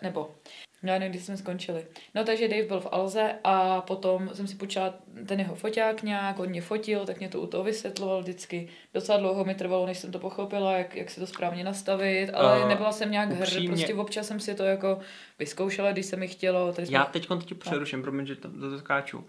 [0.02, 0.36] Nebo,
[0.84, 1.86] já nevím, kdy jsme skončili.
[2.16, 4.94] No takže Dave byl v Alze a potom jsem si počala
[5.26, 8.70] ten jeho foťák nějak, on mě fotil, tak mě to u toho vysvětloval vždycky.
[8.94, 12.64] Docela dlouho mi trvalo, než jsem to pochopila, jak, jak se to správně nastavit, ale
[12.64, 15.00] A nebyla jsem nějak hr, upřímně- prostě občas jsem si to jako
[15.40, 16.74] vyzkoušela, když se mi chtělo.
[16.74, 16.98] Tady jsme...
[16.98, 19.18] Já teď tě přeruším, promiň, že to, to, to skáču.
[19.18, 19.26] Uh,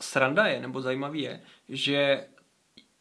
[0.00, 2.26] sranda je, nebo zajímavý je, že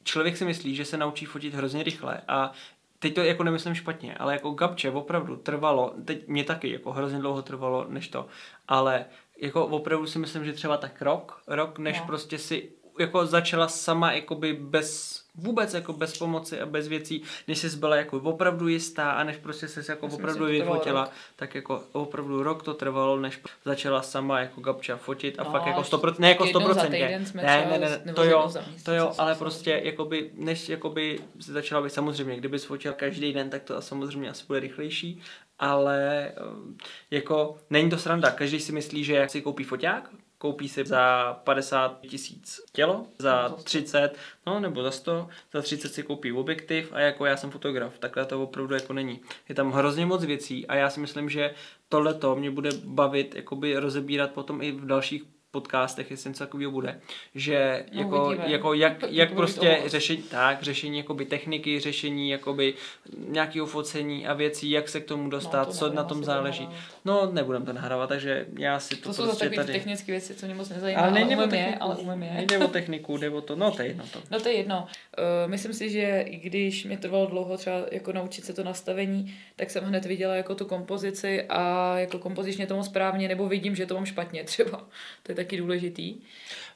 [0.03, 2.51] člověk si myslí, že se naučí fotit hrozně rychle a
[2.99, 7.19] teď to jako nemyslím špatně, ale jako Gabče opravdu trvalo, teď mě taky jako hrozně
[7.19, 8.25] dlouho trvalo než to,
[8.67, 9.05] ale
[9.41, 12.05] jako opravdu si myslím, že třeba tak rok, rok, než No.
[12.05, 17.57] prostě si jako začala sama jakoby bez, vůbec jako bez pomoci a bez věcí, než
[17.57, 21.55] jsi byla jako opravdu jistá a než prostě se jako opravdu myslím, trvalo vyfotila, tak
[21.55, 25.79] jako opravdu rok to trvalo, než začala sama jako Gabča fotit a No, fakt jako
[25.79, 28.51] ještě 100%, ne jako jednou za 100%, týden jsme ne, ne, ne, nebo to jo,
[28.83, 33.49] to jo, ale prostě jakoby, než jakoby se začala být samozřejmě, kdyby fotil každý den,
[33.49, 35.21] tak to samozřejmě asi bude rychlejší,
[35.59, 36.77] ale um,
[37.11, 40.09] jako není to sranda, každý si myslí, že si koupí foťák,
[40.45, 46.03] koupí si za 50 tisíc tělo, za 30, no nebo za 100, za 30 si
[46.03, 49.21] koupí objektiv a jako já jsem fotograf, takhle to opravdu jako není.
[49.49, 51.53] Je tam hrozně moc věcí a já si myslím, že
[51.89, 55.23] tohle to mě bude bavit jakoby rozebírat potom i v dalších
[55.59, 56.99] podcastech, jestli něco takového bude,
[57.35, 62.73] že No, jako, jako jak, jak prostě řešení, tak, řešení jakoby techniky, řešení jakoby
[63.17, 66.63] nějakého focení a věcí, jak se k tomu dostat, to co na tom záleží.
[66.63, 66.85] nahrávat.
[67.05, 69.73] No, nebudem to nahrávat, takže já si to, To jsou prostě tady...
[69.73, 72.33] technické věci, co mě moc nezajímá, Ale ale, umím je, ale umím je.
[72.33, 74.19] nejde o techniku, jde o to, no to je jedno to.
[74.31, 74.87] No to je jedno.
[75.17, 79.35] Uh, myslím si, že i když mě trvalo dlouho třeba jako naučit se to nastavení,
[79.55, 83.75] tak jsem hned viděla jako tu kompozici a jako kompozičně to mám správně, nebo vidím,
[83.75, 84.77] že to mám špatně třeba.
[85.23, 86.15] To je taky důležitý.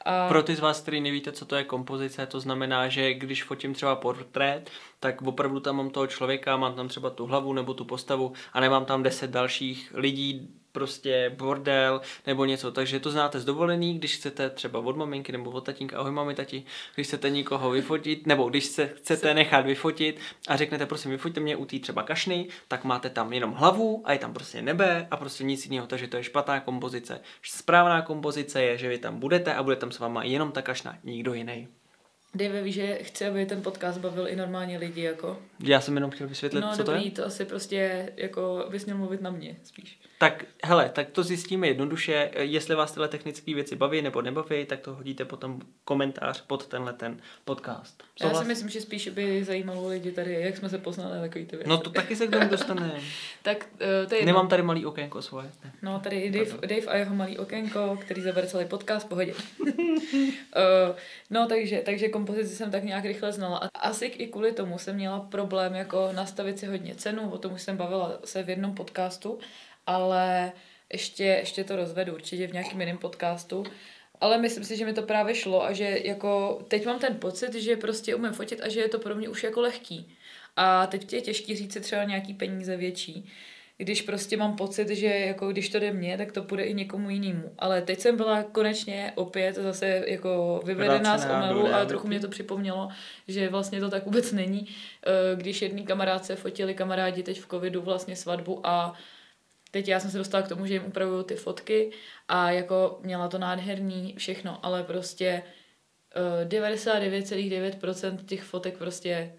[0.05, 3.43] A Pro ty z vás, kteří nevíte, co to je kompozice, to znamená, že když
[3.43, 7.73] fotím třeba portrét, tak opravdu tam mám toho člověka, mám tam třeba tu hlavu nebo
[7.73, 12.71] tu postavu a nemám tam deset dalších lidí, prostě bordel nebo něco.
[12.71, 16.35] Takže to znáte z dovolený, když chcete třeba od maminky nebo od tatínka, ahoj mami,
[16.35, 16.63] tati,
[16.95, 21.55] když chcete někoho vyfotit, nebo když se chcete nechat vyfotit a řeknete, prosím, vyfoťte mě
[21.55, 25.17] u té třeba kašny, tak máte tam jenom hlavu a je tam prostě nebe a
[25.17, 27.21] prostě nic jiného, takže to je špatná kompozice.
[27.41, 30.97] Správná kompozice je, že vy tam budete a bude tam s váma jenom ta kašna,
[31.03, 31.67] nikdo jiný.
[32.35, 35.39] Dave ví, že chci, aby ten podcast bavil i normálně lidi, jako.
[35.63, 37.11] Já jsem jenom chtěl vysvětlit, No co to dobrý, je.
[37.11, 39.99] to asi prostě, jako, bys měl mluvit na mě, spíš.
[40.17, 42.31] Tak hele, tak to zjistíme jednoduše.
[42.37, 46.93] Jestli vás tyhle technické věci baví nebo nebaví, tak to hodíte potom komentář pod tenhle
[46.93, 48.03] ten podcast.
[48.21, 48.41] Já Souhlas?
[48.41, 51.69] si myslím, že spíš by zajímalo lidi tady, jak jsme se poznali takový ty věci.
[51.69, 52.91] No to taky se k tomu dostane.
[53.41, 54.25] Tak uh, to je jedno.
[54.25, 55.51] Nemám tady malý okénko svoje.
[55.63, 55.71] Ne.
[55.81, 59.33] No, tady i Dave, Dave a jeho malý okénko, který zabere celý podcast, pohodě.
[59.33, 59.69] uh,
[61.29, 63.57] no, takže, takže kompozici jsem tak nějak rychle znala.
[63.57, 67.53] A asi i kvůli tomu jsem měla problém jako nastavit si hodně cenu, o tom
[67.53, 69.39] už jsem bavila se v jednom podcastu,
[69.87, 70.51] ale
[70.93, 73.63] ještě, ještě to rozvedu určitě v nějakém jiném podcastu.
[74.21, 77.53] Ale myslím si, že mi to právě šlo a že jako teď mám ten pocit,
[77.53, 80.15] že prostě umím fotit a že je to pro mě už jako lehký.
[80.55, 83.31] A teď je těžký říct si třeba nějaký peníze větší
[83.81, 87.09] když prostě mám pocit, že jako když to jde mně, tak to půjde i někomu
[87.09, 87.51] jinému.
[87.59, 92.27] Ale teď jsem byla konečně opět zase jako vyvedená z omelu a trochu mě to
[92.27, 92.89] připomnělo,
[93.27, 94.67] že vlastně to tak vůbec není.
[95.05, 98.93] Eh, Když jedný kamarádce fotili kamarádi teď v covidu vlastně svatbu a
[99.71, 101.91] teď já jsem se dostala k tomu, že jim upravuju ty fotky
[102.27, 105.43] a jako měla to nádherný všechno, ale prostě
[106.41, 109.33] eh, 99,9% těch fotek prostě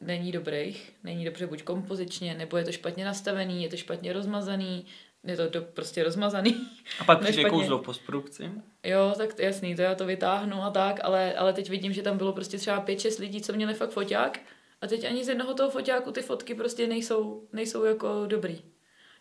[0.00, 4.86] není dobrých, není dobře buď kompozičně, nebo je to špatně nastavený, je to špatně rozmazaný,
[5.24, 6.68] je to do, prostě rozmazaný.
[7.00, 7.58] A pak přijde špatně.
[7.58, 8.50] kouzlo v postprodukci.
[8.84, 12.18] Jo, tak jasný, to já to vytáhnu a tak, ale, ale teď vidím, že tam
[12.18, 14.40] bylo prostě třeba 5-6 lidí, co měli fakt foťák
[14.80, 18.60] a teď ani z jednoho toho foťáku ty fotky prostě nejsou, nejsou jako dobrý.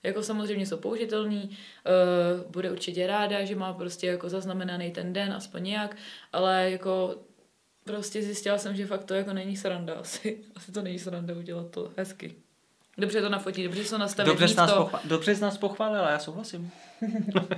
[0.03, 5.33] Jako samozřejmě jsou použitelný, uh, bude určitě ráda, že má prostě jako zaznamenaný ten den,
[5.33, 5.95] aspoň nějak,
[6.33, 7.15] ale jako
[7.83, 10.37] prostě zjistila jsem, že fakt to jako není sranda asi.
[10.55, 12.35] Asi to není sranda udělat to hezky.
[12.97, 14.27] Dobře to nafotí, dobře se to nastaví.
[14.29, 14.83] Dobře jsi, nás místo.
[14.83, 16.71] pochvál, dobře jsi nás pochválila, já souhlasím.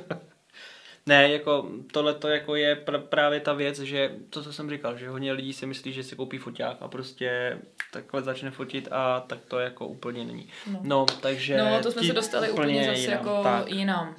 [1.05, 4.97] ne, jako tohle to jako je pr- právě ta věc, že to, co jsem říkal,
[4.97, 7.57] že hodně lidí si myslí, že si koupí foťák a prostě
[7.93, 10.47] takhle začne fotit a tak to jako úplně není.
[10.67, 10.79] No.
[10.83, 11.57] No, takže...
[11.57, 13.69] No, to jsme se dostali úplně zase jinam, jako tak.
[13.69, 14.15] jinam.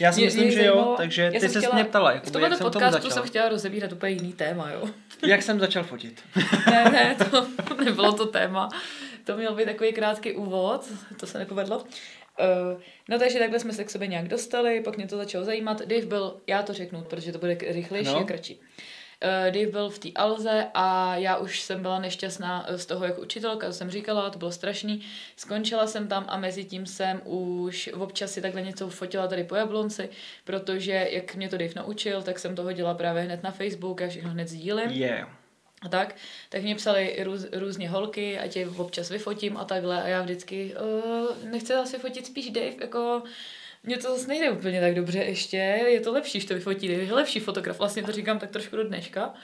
[0.00, 2.10] Já si Mě- myslím, mě že jo, zajímalo- takže já ty jsem se mě ptala,
[2.10, 3.10] V jakoby, tomhle jak jsem podcastu začal.
[3.10, 4.88] jsem chtěla rozebírat úplně jiný téma, jo.
[5.26, 6.22] Jak jsem začal fotit?
[6.70, 7.46] Ne, ne, to
[7.84, 8.68] nebylo to téma.
[9.24, 10.86] To měl být takový krátký úvod,
[11.20, 11.78] to se nepovedlo.
[11.78, 15.82] Uh, no takže takhle jsme se k sobě nějak dostali, pak mě to začalo zajímat.
[15.86, 18.18] Dave byl, já to řeknu, protože to bude rychlejší No.
[18.18, 18.54] a kratší.
[18.54, 18.60] Uh,
[19.50, 23.20] Dave byl v té Alze a já už jsem byla nešťastná eh, z toho jako
[23.20, 25.00] učitelka, to jsem říkala, to bylo strašný.
[25.36, 29.54] Skončila jsem tam a mezi tím jsem už občas si takhle něco fotila tady po
[29.54, 30.08] Jablonci,
[30.44, 34.08] protože jak mě to Dave naučil, tak jsem to hodila právě hned na Facebook, já
[34.08, 35.26] všechno hned sdílím Je.
[35.82, 36.16] a tak,
[36.48, 40.74] tak mě psali růz, různě holky, ať je občas vyfotím a takhle a já vždycky
[40.74, 43.22] uh, nechci asi fotit spíš Dave, jako
[43.82, 47.14] mně to zase nejde úplně tak dobře ještě, je to lepší, že to vyfotí je
[47.14, 49.34] lepší fotograf, vlastně to říkám tak trošku do dneška,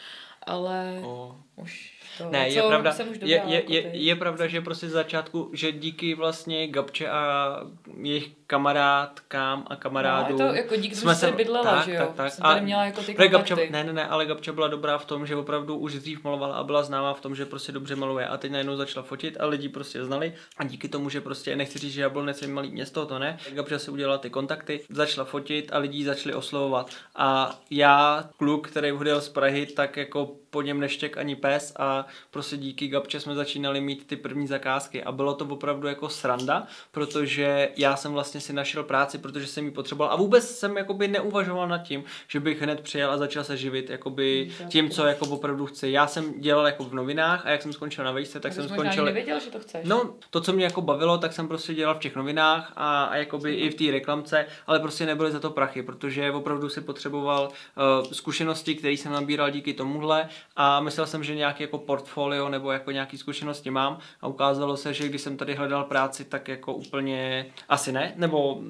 [0.43, 1.37] ale O.
[1.57, 5.51] už to, Ne, je pravda, je, je, jako je, je pravda, že prostě z začátku,
[5.53, 7.57] že díky vlastně Gabče a
[8.03, 11.99] jejich kamarádkám a kamarádům No, to jako díky že jsi bydlela, tak, že jo?
[12.07, 12.33] Tak, tak.
[12.33, 13.73] Jsem tady měla jako ty Gabča, kontakty.
[13.73, 16.65] ne, ne, ne, ale Gabča byla dobrá v tom, že opravdu už dřív malovala a
[16.65, 19.69] byla známá v tom, že prostě dobře maluje a teď najednou začala fotit a lidi
[19.69, 23.19] prostě znali a díky tomu, že prostě nechci říct, že Jablonec je malý město, to
[23.19, 23.39] ne.
[23.53, 26.91] Gabča si udělala ty kontakty, začala fotit a lidi začali oslovovat.
[27.17, 32.04] A já, kluk, který odjel z Prahy, tak jako po něm neštěk ani pes a
[32.31, 36.67] prostě díky Gabče jsme začínali mít ty první zakázky a bylo to opravdu jako sranda,
[36.91, 41.09] protože já jsem vlastně si našel práci, protože jsem ji potřeboval a vůbec jsem jakoby
[41.09, 45.07] neuvažoval nad tím, že bych hned přijel a začal se živit jakoby Hmm, tím, co
[45.07, 45.91] jako opravdu chci.
[45.91, 48.69] Já jsem dělal jako v novinách a jak jsem skončil na vejce, tak Ty jsem
[48.69, 49.05] jsi skončil...
[49.05, 49.89] nevěděl, že to chceš.
[49.89, 53.17] No, to, co mě jako bavilo, tak jsem prostě dělal v těch novinách a, a
[53.17, 57.49] jakoby i v té reklamce, ale prostě nebyly za to prachy, protože opravdu si potřeboval
[57.49, 62.73] uh, zkušenosti, které jsem nabíral díky tomuhle a myslel jsem, že nějaký jako portfolio nebo
[62.73, 66.75] jako nějaký zkušenosti mám a ukázalo se, že když jsem tady hledal práci, tak jako
[66.75, 68.63] úplně asi ne, nebo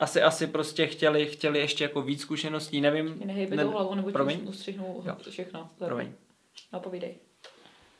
[0.00, 3.22] asi, asi prostě chtěli, chtěli ještě jako víc zkušeností, nevím.
[3.24, 5.70] Nehejbe ne- tou hlavou, nebo ti všechno.
[5.78, 6.12] Promiň.
[6.72, 7.14] No, povídej.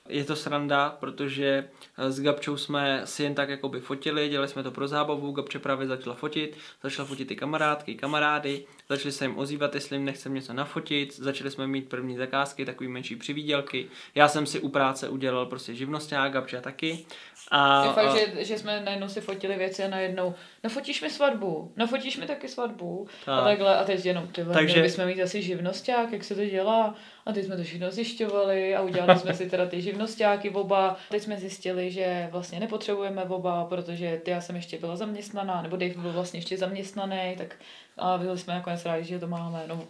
[0.08, 4.62] Je to sranda, protože eh, s Gabčou jsme si jen tak jakoby fotili, dělali jsme
[4.62, 9.38] to pro zábavu, Gabče právě začala fotit, začala fotit i kamarádky, kamarády, začali se jim
[9.38, 13.86] ozývat, jestli jim nechcem něco nafotit, začali jsme mít první zakázky, takový menší přivídělky.
[14.14, 17.06] Já jsem si u práce udělal prostě živnosták, Gabča taky.
[17.50, 21.10] A, Je fakt, a, že, že jsme najednou si fotili věci a najednou, nafotíš mi
[21.10, 23.44] svatbu, nafotíš mi taky svatbu a Tak.
[23.44, 26.94] takhle a teď jenom, ty Takže- měli bychom mít asi živnosták, jak se to dělá
[27.26, 30.96] a teď jsme to všechno zjišťovali a udělali jsme si teda ty živnostáky oba.
[31.10, 35.76] Teď jsme zjistili, že vlastně nepotřebujeme oba, protože ty já jsem ještě byla zaměstnaná, nebo
[35.76, 37.56] Dave byl vlastně ještě zaměstnaný, tak
[37.98, 39.64] a byli jsme nakonec rádi, že to máme.
[39.66, 39.84] No,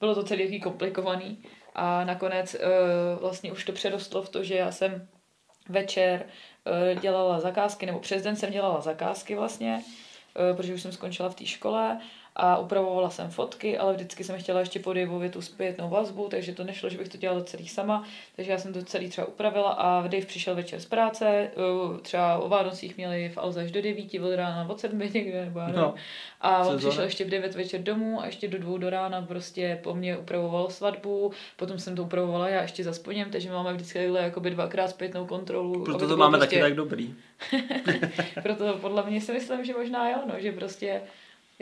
[0.00, 1.38] bylo to celý jaký komplikovaný
[1.74, 5.08] a nakonec uh, vlastně už to přerostlo v to, že já jsem
[5.68, 6.26] večer
[6.66, 9.82] eh, dělala zakázky, nebo přes den jsem dělala zakázky vlastně,
[10.36, 12.00] eh, protože už jsem skončila v té škole
[12.36, 16.52] a upravovala jsem fotky, ale vždycky jsem chtěla ještě po Daveovi tu zpětnou vazbu, takže
[16.52, 18.04] to nešlo, že bych to dělala celý sama,
[18.36, 21.50] takže já jsem to celý třeba upravila a Dave přišel večer z práce,
[22.02, 25.58] třeba o Vánocích měli v Alze až do 9, od rána od 7 někde, nebo
[25.58, 25.80] já nevím.
[25.80, 25.94] No.
[26.40, 29.80] A on přišel ještě v 9 večer domů a ještě do dvou do rána prostě
[29.82, 33.98] po mně upravoval svatbu, potom jsem to upravovala já ještě za spodněm, takže máme vždycky
[33.98, 35.84] takhle jakoby dvakrát zpětnou kontrolu.
[35.84, 37.14] proto to máme prostě, taky tak dobrý.
[38.42, 41.00] Proto podle mě si myslím, že možná jo, no, že prostě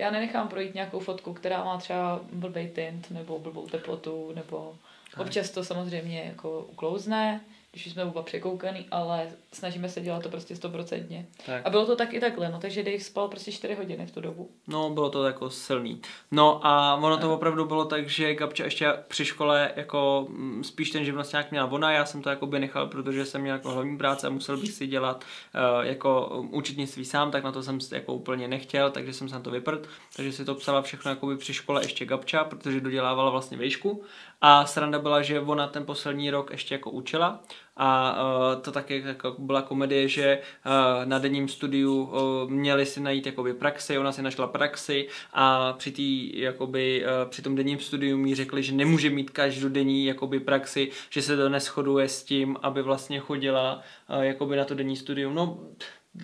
[0.01, 4.75] já nenechám projít nějakou fotku, která má třeba blbý tint, nebo blbou teplotu, nebo
[5.11, 5.21] Tak.
[5.21, 7.41] občas to samozřejmě jako uklouzne,
[7.73, 11.27] když jsme oba překoukaný, ale snažíme se dělat to prostě stoprocentně.
[11.65, 14.21] A bylo to tak i takhle, no, takže Dave spal prostě 4 hodiny v tu
[14.21, 14.51] dobu.
[14.69, 16.01] No, bylo to jako silný.
[16.31, 20.91] No a ono to opravdu bylo tak, že Gabča ještě při škole jako mm, spíš
[20.91, 23.99] ten živnostňák měla ona, já jsem to jako by nechal, protože jsem měl jako hlavní
[23.99, 28.15] práce a musel bych si dělat uh, jako účetnictví sám, tak na to jsem jako
[28.15, 31.37] úplně nechtěl, takže jsem se na to vyprt, takže si to psala všechno jako by
[31.37, 34.03] při škole ještě Gabča, protože dodělávala vlastně vejšku
[34.41, 37.41] a sranda byla, že ona ten poslední rok ještě jako učila
[37.77, 43.01] a uh, to taky jako byla komedie, že uh, na denním studiu uh, měli si
[43.01, 47.79] najít jakoby praxi, ona si našla praxi a při, tý, jakoby, uh, při tom denním
[47.79, 52.57] studiu mi řekli, že nemůže mít každodenní jakoby praxi, že se to neschoduje s tím,
[52.63, 55.35] aby vlastně chodila uh, jakoby na to denní studium.
[55.35, 55.59] No,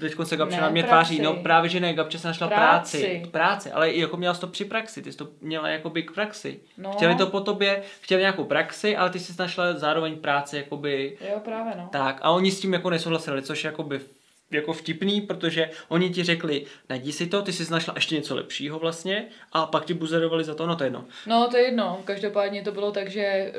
[0.00, 1.14] Teď se Gabče Ne, na mě praxi.
[1.16, 2.98] tváří, no právě, že ne, Gabče se našla práci.
[2.98, 3.30] Práci.
[3.30, 3.70] práci.
[3.70, 6.60] ale i jako měla jsi to při praxi, ty jsi to měla jakoby k praxi.
[6.78, 6.92] No.
[6.92, 11.40] Chtěli to po tobě, chtěli nějakou praxi, ale ty jsi našla zároveň práci jakoby Jo,
[11.44, 11.88] právě no.
[11.92, 14.00] tak a oni s tím jako nesouhlasili, což jakoby
[14.50, 18.78] jako vtipný, protože oni ti řekli, najdi si to, ty jsi našla ještě něco lepšího
[18.78, 21.04] vlastně a pak ti buzerovali za to, no to je jedno.
[21.26, 23.52] No to je jedno, každopádně to bylo tak, že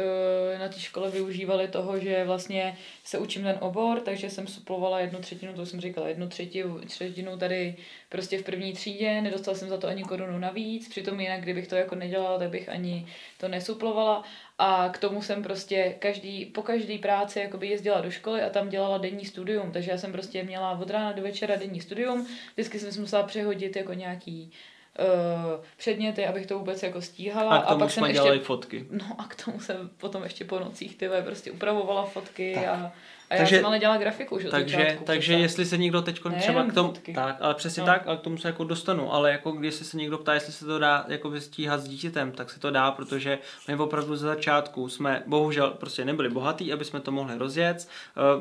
[0.53, 4.99] uh, na té škole využívali toho, že vlastně se učím ten obor, takže jsem suplovala
[4.99, 7.75] jednu třetinu, to jsem říkala, jednu třetinu, třetinu tady
[8.09, 11.75] prostě v první třídě, nedostala jsem za to ani korunu navíc, přitom jinak, kdybych to
[11.75, 14.23] jako nedělala, tak bych ani to nesuplovala
[14.57, 18.69] a k tomu jsem prostě každý, po každý práci jakoby jezdila do školy a tam
[18.69, 22.79] dělala denní studium, takže já jsem prostě měla od rána do večera denní studium, vždycky
[22.79, 24.51] jsem si musela přehodit jako nějaký
[24.99, 27.55] uh, předměty, abych to vůbec jako stíhala.
[27.55, 28.85] A k tomu a pak jsme jsem dělali ještě, fotky.
[28.91, 32.91] No a k tomu jsem potom ještě po nocích ty vole, prostě upravovala fotky a,
[33.29, 35.41] a já Takže- jsem ale dělala grafiku, že Takže, začátku takže přece.
[35.41, 37.13] jestli se někdo teď třeba k tomu, fotky.
[37.13, 37.85] tak, ale přesně No.
[37.85, 40.65] tak, ale k tomu se jako dostanu, ale jako když se někdo ptá, jestli se
[40.65, 44.89] to dá jako stíhat s dítětem, tak se to dá, protože my opravdu ze začátku
[44.89, 47.87] jsme bohužel prostě nebyli bohatí, aby jsme to mohli rozjet.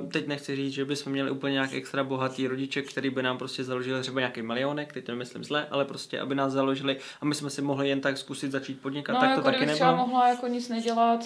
[0.07, 3.39] Eh, Teď nechci říct, že bychom měli úplně nějak extra bohatý rodiče, který by nám
[3.39, 7.25] prostě založili třeba nějaký milionek, teď to nemyslím zle, ale prostě aby nás založili a
[7.25, 9.97] my jsme si mohli jen tak zkusit začít podnikat, No, tak jako to taky nebylo.
[9.97, 11.21] mohla jako nic nedělat.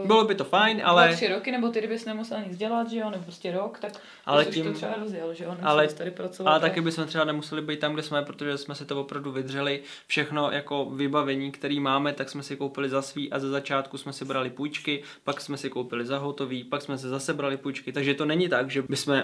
[0.00, 1.14] Uh, Bylo by to fajn, ale...
[1.14, 3.92] tři roky, nebo ty kdybys nemusela nic dělat, že jo, nebo prostě rok, tak
[4.26, 6.50] ale tím, to třeba rozjel, že jo, ale- ale, tady pracovat.
[6.50, 9.32] Ale a- taky bychom třeba nemuseli být tam, kde jsme, protože jsme si to opravdu
[9.32, 9.82] vydřeli.
[10.06, 14.12] Všechno jako vybavení, který máme, tak jsme si koupili za svý a ze začátku jsme
[14.12, 17.92] si brali půjčky, pak jsme si koupili za hotový, pak jsme si zase brali půjčky,
[17.92, 19.22] takže to není tak, že bychom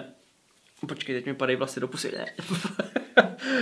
[0.89, 2.13] Počkej, teď mi padají vlasy do pusy.
[2.17, 2.27] Ne.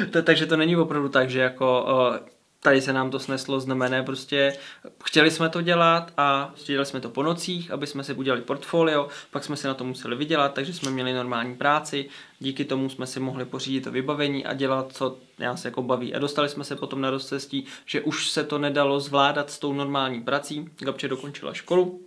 [0.10, 1.84] to, takže to není opravdu tak, že jako
[2.20, 2.28] uh,
[2.64, 4.56] tady se nám to sneslo znamené, prostě
[5.04, 9.08] chtěli jsme to dělat a dělali jsme to po nocích, aby jsme si udělali portfolio,
[9.30, 12.08] pak jsme si na to museli vydělat, takže jsme měli normální práci,
[12.38, 16.14] díky tomu jsme si mohli pořídit to vybavení a dělat, co nás jako baví.
[16.14, 19.72] A dostali jsme se potom na rozcestí, že už se to nedalo zvládat s tou
[19.72, 20.68] normální prací.
[20.78, 22.00] Gabče dokončila školu,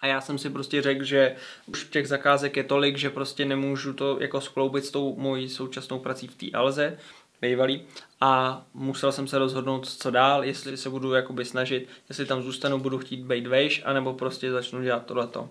[0.00, 1.36] a já jsem si prostě řekl, že
[1.66, 5.98] už těch zakázek je tolik, že prostě nemůžu to jako skloubit s tou mojí současnou
[5.98, 6.98] prací v té Alze,
[7.42, 7.82] bývalý.
[8.20, 12.78] A musel jsem se rozhodnout, co dál, jestli se budu jakoby snažit, jestli tam zůstanu,
[12.78, 15.48] budu chtít být vejš, anebo prostě začnu dělat tohleto.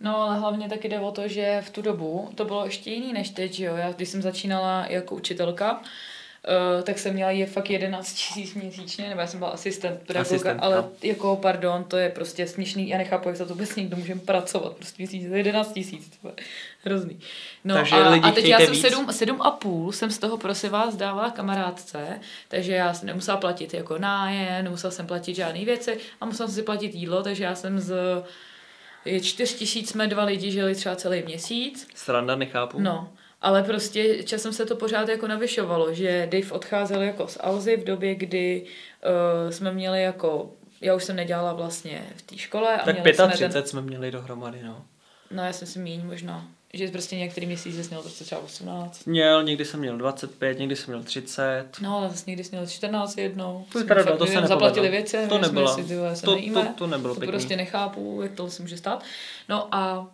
[0.00, 3.12] No, ale hlavně taky jde o to, že v tu dobu to bylo ještě jiný
[3.12, 3.76] než teď, že jo.
[3.76, 5.82] Já, když jsem začínala jako učitelka,
[6.48, 10.56] Uh, tak jsem měla je fakt 11 tisíc měsíčně, nebo já jsem byla asistent pedagoga,
[10.58, 14.20] ale jako pardon, to je prostě směšný, já nechápu, jak za to vůbec někdo můžeme
[14.20, 16.34] pracovat, prostě měsíc, je 11 tisíc, to je
[16.84, 17.20] hrozný.
[17.64, 18.80] No Takže a, lidi a teď já jsem víc.
[18.80, 23.36] sedm, sedm a půl, jsem z toho prosím vás dávala kamarádce, takže já jsem nemusela
[23.36, 27.44] platit jako nájem, nemusela jsem platit žádné věci a musela jsem si platit jídlo, takže
[27.44, 27.94] já jsem z
[29.04, 31.88] je čtyř tisíc jsme dva lidi žili třeba celý měsíc.
[31.94, 32.80] Sranda, nechápu.
[32.80, 33.08] No,
[33.42, 37.84] ale prostě časem se to pořád jako navyšovalo, že Dave odcházel jako z Alzy v
[37.84, 38.62] době, kdy
[39.44, 42.76] uh, jsme měli jako, já už jsem nedělala vlastně v té škole.
[42.76, 44.84] A tak měli 35 jsme ten, jsme měli dohromady, no.
[45.30, 49.04] no já jsem si míň možná, že prostě některý měsíc jsi měl prostě třeba 18.
[49.06, 51.64] Měl, někdy jsem měl 25, někdy jsem měl 30.
[51.80, 53.64] No, ale zase někdy jsi měl 14 jednou.
[53.72, 54.48] To je pravda, fakt to se nepovedlo.
[54.56, 56.62] zaplatili věci, To nebyla- si ty vole, se to- nejíme.
[56.62, 57.32] to- to nebylo to pěkný.
[57.32, 59.04] prostě nechápu, jak to se může stát.
[59.48, 60.06] No a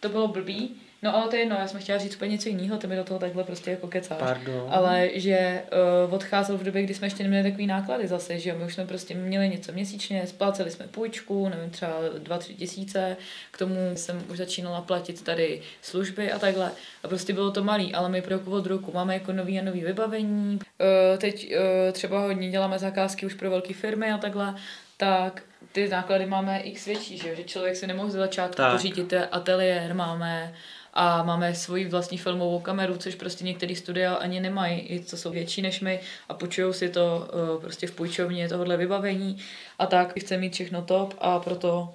[0.00, 0.76] to bylo blbý.
[1.04, 3.04] No ale to je jedno, já jsem chtěla říct úplně něco jiného, ty mi do
[3.04, 4.18] toho takhle prostě jako kecáš.
[4.18, 4.66] Pardon.
[4.70, 5.62] Ale že
[6.06, 8.74] uh, odcházel v době, kdy jsme ještě neměli takový náklady zase, že jo, my už
[8.74, 11.92] jsme prostě měli něco měsíčně, spláceli jsme půjčku, nevím, třeba
[12.22, 13.16] 2-3 tisíce,
[13.50, 16.70] k tomu jsem už začínala platit tady služby a takhle.
[17.02, 19.64] A prostě bylo to malý, ale my pro roku od roku máme jako nový a
[19.64, 20.58] nový vybavení.
[20.58, 24.54] Uh, teď uh, třeba hodně děláme zakázky už pro velké firmy a takhle,
[24.96, 25.42] tak
[25.72, 27.34] ty náklady máme x větší, že, jo?
[27.34, 28.72] že člověk si nemohl ze začátku Tak.
[28.72, 30.54] pořídit ateliér, máme
[30.92, 35.30] a máme svoji vlastní filmovou kameru, což prostě některý studia ani nemají, i co jsou
[35.30, 39.38] větší než my a půjčují si to uh, prostě v půjčovně tohohle vybavení
[39.78, 41.94] a tak chce mít všechno top a proto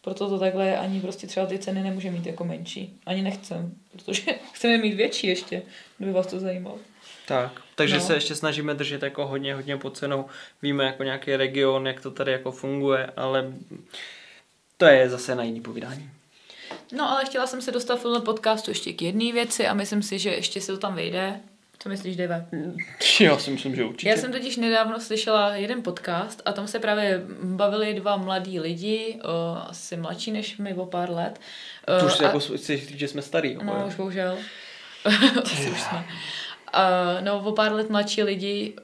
[0.00, 3.00] proto to takhle je, ani prostě třeba ty ceny nemůže mít jako menší.
[3.06, 4.22] Ani nechcem, protože
[4.52, 5.62] chceme mít větší ještě,
[5.98, 6.78] kdyby vás to zajímalo.
[7.26, 8.00] Tak, takže No.
[8.00, 10.24] se ještě snažíme držet jako hodně, hodně pod cenou.
[10.62, 13.52] Víme jako nějaký region, jak to tady jako funguje, ale
[14.76, 16.10] to je zase na jiný povídání.
[16.92, 20.02] No ale chtěla jsem se dostat v tomhle podcastu ještě k jedné věci a myslím
[20.02, 21.40] si, že ještě se to tam vejde.
[21.78, 22.46] Co myslíš, Dave?
[23.20, 24.08] Já si myslím, že určitě.
[24.10, 29.20] Já jsem totiž nedávno slyšela jeden podcast a tam se právě bavili dva mladí lidi,
[29.24, 31.40] o, asi mladší než my o pár let.
[32.00, 32.40] To už a- jako
[32.96, 33.54] že jsme starý.
[33.62, 34.38] No, jako, už bohužel.
[35.44, 36.04] Asi už jsme.
[36.74, 38.74] Uh, no, o pár let mladší lidi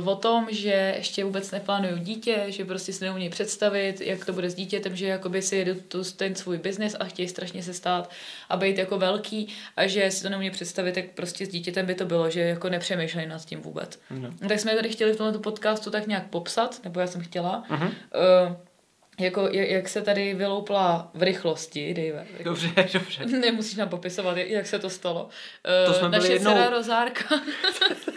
[0.00, 4.32] uh, o tom, že ještě vůbec neplánují dítě, že prostě si neumí představit, jak to
[4.32, 7.74] bude s dítětem, že jakoby si jedu tu, ten svůj biznis a chtějí strašně se
[7.74, 8.10] stát
[8.48, 11.94] a být jako velký a že si to neumí představit, jak prostě s dítětem by
[11.94, 13.98] to bylo, že jako nepřemýšlejí nad tím vůbec.
[14.10, 14.30] No.
[14.48, 17.86] Tak jsme tady chtěli v tomto podcastu tak nějak popsat, nebo já jsem chtěla, Mhm.
[17.86, 17.92] uh,
[19.20, 22.26] jako, jak se tady vyloupla v rychlosti, Dave.
[22.32, 23.26] Jako, Dobře, dobře.
[23.40, 25.28] Nemusíš nám popisovat, jak se to stalo.
[25.86, 27.24] To jsme Naše byli jednou- dcera Rozárka.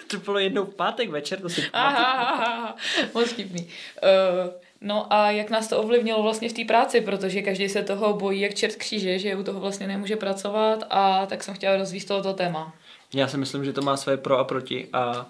[0.08, 2.76] To bylo jednou v pátek večer, to si Aha, aha, aha,
[3.14, 3.62] moc vtipný.
[3.64, 4.52] Uh,
[4.82, 8.42] no a jak nás to ovlivnilo vlastně v té práci, protože každý se toho bojí
[8.42, 12.34] jak čert kříže, že u toho vlastně nemůže pracovat a tak jsem chtěla rozvíjet tohoto
[12.34, 12.74] téma.
[13.14, 15.26] Já si myslím, že to má své pro a proti a...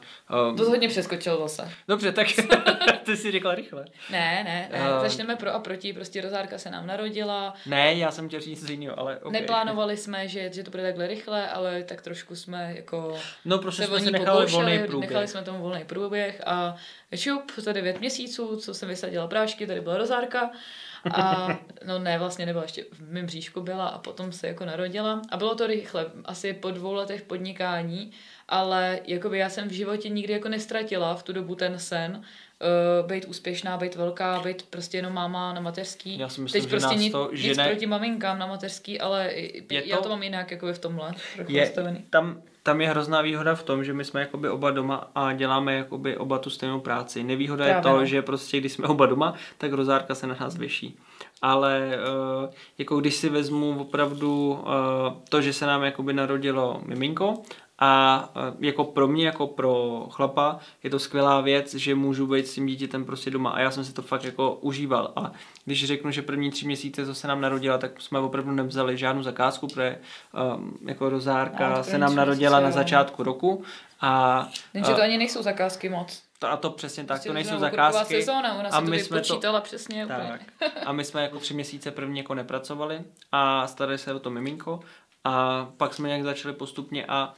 [0.49, 1.71] Um, To hodně přeskočil zase.
[1.87, 2.27] Dobře, tak
[3.03, 3.85] ty si řekla rychle.
[4.11, 4.79] Ne, ne, ne.
[4.97, 4.99] Eh.
[5.01, 5.93] Začneme pro a proti.
[5.93, 7.53] Prostě Rozárka se nám narodila.
[7.65, 9.31] Ne, já jsem chtěl říct jiného, ale okay.
[9.31, 13.83] Neplánovali jsme, že, že to bude takhle rychle, ale tak trošku jsme jako No prostě
[13.83, 15.09] jsme si nechali volný průběh.
[15.09, 16.75] nechali jsme tomu volný průběh a
[17.15, 20.51] šup, za devět měsíců, co jsem vysadila prášky, tady byla rozárka
[21.13, 21.47] a
[21.85, 25.37] no ne, vlastně nebyla ještě v mém bříšku byla a potom se jako narodila a
[25.37, 28.11] bylo to rychle, asi po dvou letech podnikání,
[28.53, 32.21] ale jakoby já jsem v životě nikdy jako nestratila v tu dobu ten sen,
[33.01, 36.19] uh, být úspěšná, být velká, být prostě jenom máma na mateřský.
[36.19, 39.31] Já si myslím, Teď že prostě nic, to nic žene- proti maminkám na mateřský, ale
[39.33, 41.11] Je já to- to mám jinak jakoby v tomhle.
[41.47, 42.05] je, nastavený.
[42.09, 45.73] tam, tam je hrozná výhoda v tom, že my jsme jakoby oba doma a děláme
[45.75, 47.23] jakoby oba tu stejnou práci.
[47.23, 48.05] Nevýhoda Právě, je to, no.
[48.05, 50.97] že prostě když jsme oba doma, tak rozárka se na nás věší.
[51.41, 51.91] Ale
[52.45, 54.67] uh, jako když si vezmu opravdu uh,
[55.29, 57.33] to, že se nám jakoby narodilo miminko
[57.85, 62.47] a uh, jako pro mě, jako pro chlapa, je to skvělá věc, že můžu být
[62.47, 65.11] s tím dítětem prostě doma a já jsem si to fakt jako užíval.
[65.15, 65.31] A
[65.65, 69.23] když řeknu, že první tři měsíce, co se nám narodila, tak jsme opravdu nevzali žádnou
[69.23, 69.97] zakázku, protože
[70.55, 72.73] um, jako No, rozárka to se nám narodila na jo.
[72.73, 73.63] začátku roku
[74.01, 76.23] a, Jenže to ani nejsou zakázky moc.
[76.39, 78.15] to, a to přesně tak, Prostě to nejsou zakázky.
[78.21, 80.17] Sezóna, ona a my jsme to- přesně Tak.
[80.21, 80.39] úplně.
[80.85, 84.79] A my jsme jako tři měsíce první jako nepracovali a starali se o to miminko
[85.23, 87.33] a pak jsme nějak začali postupně a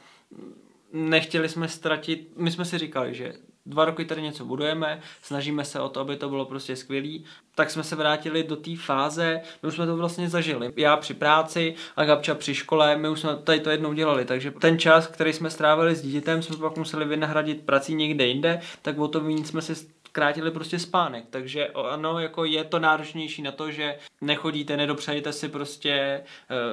[0.92, 3.34] nechtěli jsme ztratit, my jsme si říkali, že
[3.66, 7.24] dva roky tady něco budujeme, snažíme se o to, aby to bylo prostě skvělý,
[7.54, 10.72] tak jsme se vrátili do té fáze, my už jsme to vlastně zažili.
[10.76, 14.50] Já při práci a Gabča při škole, my už jsme tady to jednou dělali, takže
[14.50, 18.98] ten čas, který jsme strávili s dítětem, jsme pak museli vynahradit prací někde jinde, tak
[18.98, 19.74] o to víc jsme si
[20.16, 25.48] zkrátili prostě spánek, takže ano, jako je to náročnější na to, že nechodíte, nedopřejete si
[25.48, 26.22] prostě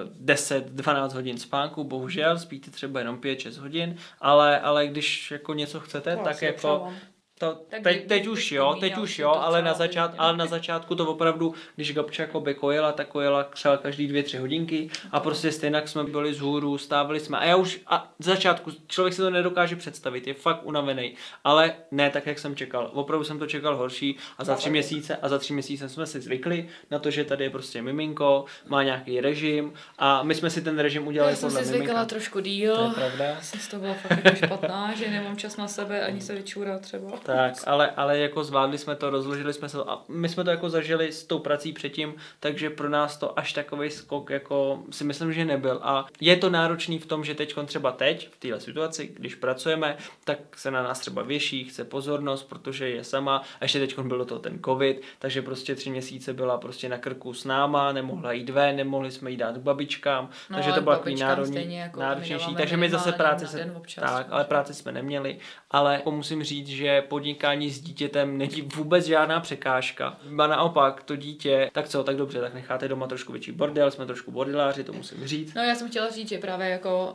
[0.08, 5.80] uh, 10-12 hodin spánku, bohužel, spíte třeba jenom 5-6 hodin, ale, ale když jako něco
[5.80, 6.94] chcete, To tak jako.
[7.40, 10.38] To, Tak teď, teď už jo, to teď už jo, to ale na, začát, ale
[10.38, 14.90] na začátku to opravdu, když Gabča jakoby kojela, tak kojela třeba každý dvě, tři hodinky
[15.12, 18.72] a prostě stejně jsme byli z hůru, stávali jsme a já už a z začátku
[18.88, 22.90] člověk si to nedokáže představit, je fakt unavený, ale ne tak, jak jsem čekal.
[22.94, 26.06] Opravdu jsem to čekal horší a za Já tři měsíce a za tři měsíce jsme
[26.06, 30.50] si zvykli na to, že tady je prostě miminko, má nějaký režim a my jsme
[30.50, 32.06] si ten režim udělali Já jsem podle si zvykala miminka.
[32.06, 32.86] trošku To díl.
[32.88, 33.42] je pravda.
[33.42, 36.82] Jsem z toho byla fakt jako špatná, že nemám čas na sebe ani se vyčůrat
[36.82, 37.23] třeba.
[37.24, 40.50] Tak, ale, ale jako zvládli jsme to, rozložili jsme se to a my jsme to
[40.50, 45.04] jako zažili s tou prací předtím, takže pro nás to až takový skok jako si
[45.04, 45.80] myslím, že nebyl.
[45.84, 49.98] A je to náročný v tom, že teď třeba teď, v téhle situaci, když pracujeme,
[50.24, 54.26] tak se na nás třeba věší, chce pozornost, protože je sama a ještě teď byl
[54.26, 58.50] toho ten covid, takže prostě tři měsíce byla prostě na krku s náma, nemohla jít
[58.50, 62.56] ven, nemohli jsme jí dát k babičkám, No, takže to bylo takový národní, jako náročnější.
[62.56, 63.70] Takže my zase na se,
[64.00, 65.40] tak, ale práci jsme neměli,
[65.74, 70.20] ale jako musím říct, že podnikání s dítětem není vůbec žádná překážka.
[70.38, 74.06] A naopak, to dítě, tak co, tak dobře, tak necháte doma trošku větší bordel, jsme
[74.06, 75.54] trošku bordeláři, to musím říct.
[75.54, 77.14] No já jsem chtěla říct, že právě jako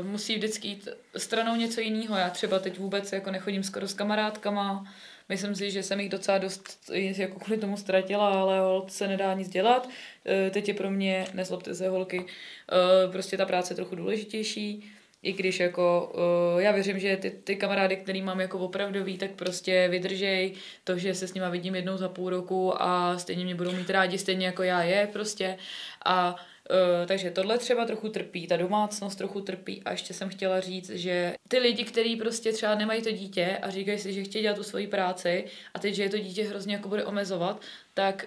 [0.00, 2.16] uh, musí vždycky jít stranou něco jiného.
[2.16, 4.84] Já třeba teď vůbec jako nechodím skoro s kamarádkama,
[5.30, 9.34] Myslím si, že jsem jich docela dost jako kvůli tomu ztratila, ale hold se nedá
[9.34, 9.88] nic dělat.
[10.26, 14.92] Eh, Teď je pro mě, nezlobte se holky, eh, prostě ta práce trochu důležitější.
[15.22, 16.12] I když jako,
[16.54, 20.54] uh, já věřím, že ty, ty kamarády, který mám jako opravdový, tak prostě vydržej
[20.84, 23.90] to, že se s nima vidím jednou za půl roku a stejně mě budou mít
[23.90, 25.58] rádi, stejně jako já je prostě.
[26.04, 26.36] A
[26.70, 30.90] Uh, takže tohle třeba trochu trpí, ta domácnost trochu trpí a ještě jsem chtěla říct,
[30.90, 34.56] že ty lidi, kteří prostě třeba nemají to dítě a říkají si, že chtějí dělat
[34.56, 35.44] tu svoji práci
[35.74, 37.60] a teď, že je to dítě hrozně jako bude omezovat,
[37.94, 38.26] tak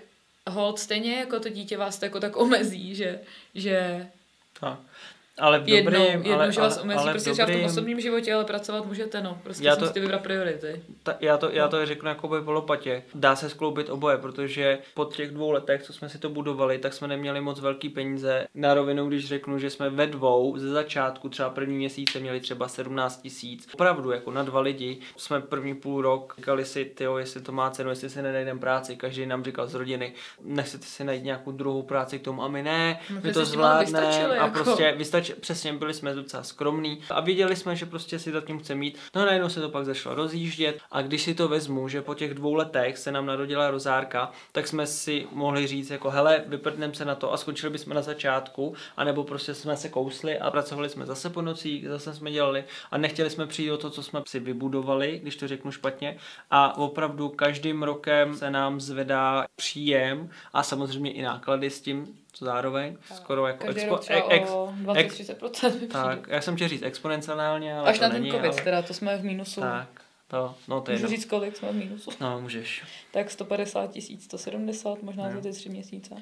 [0.49, 3.19] hold stejně jako to dítě vás to jako tak omezí, že,
[3.55, 4.07] že
[4.59, 4.79] Tak.
[5.39, 7.49] Ale v jednou, dobrým, jednou ale, že vás ale, omezí ale v prostě třeba v
[7.49, 9.37] tom dobrým, osobním životě, ale pracovat můžete, no.
[9.43, 10.81] Prostě Já si to- musíte vybrat priority.
[11.03, 13.03] Ta, já, to, já to řeknu jako po lopatě.
[13.15, 16.93] Dá se skloubit oboje, protože po těch dvou letech, co jsme si to budovali, tak
[16.93, 18.47] jsme neměli moc velký peníze.
[18.55, 22.67] Na rovinu, když řeknu, že jsme ve dvou ze začátku, třeba první měsíce měli třeba
[22.67, 23.67] 17 tisíc.
[23.73, 24.99] Opravdu, jako na dva lidi.
[25.17, 28.95] Jsme první půl rok říkali si, tyjo, jestli to má cenu, jestli si nenajdeme práci.
[28.95, 32.63] Každý nám říkal z rodiny, nechcete si najít nějakou druhou práci k tomu a my
[32.63, 34.63] ne, No, my to zvládneme a jako.
[34.63, 38.41] prostě vystačili zač- přesně byli jsme docela skromní a věděli jsme, že prostě si to
[38.41, 38.97] tím chce mít.
[39.15, 42.33] No najednou se to pak začalo rozjíždět a když si to vezmu, že po těch
[42.33, 47.05] dvou letech se nám narodila rozárka, tak jsme si mohli říct jako hele, vyprdneme se
[47.05, 51.05] na to a skončili bychom na začátku, anebo prostě jsme se kousli a pracovali jsme
[51.05, 54.39] zase po nocích, zase jsme dělali a nechtěli jsme přijít o to, co jsme si
[54.39, 56.17] vybudovali, když to řeknu špatně.
[56.51, 62.97] A opravdu každým rokem se nám zvedá příjem a samozřejmě i náklady s tím zároveň.
[63.15, 67.77] Skoro jako Každý expo- třeba ex- o 20-30% mi tak, já jsem chtěl říct exponenciálně,
[67.77, 68.61] ale Až to na ten není, covid, ale...
[68.61, 69.61] teda to jsme v mínusu.
[69.61, 69.87] Tak,
[70.27, 71.17] to, no to je Můžu jedno.
[71.17, 72.11] říct, kolik jsme v mínusu?
[72.19, 72.83] No, můžeš.
[73.11, 75.31] Tak 150 tisíc, 170 možná No.
[75.33, 76.15] za ty tři měsíce.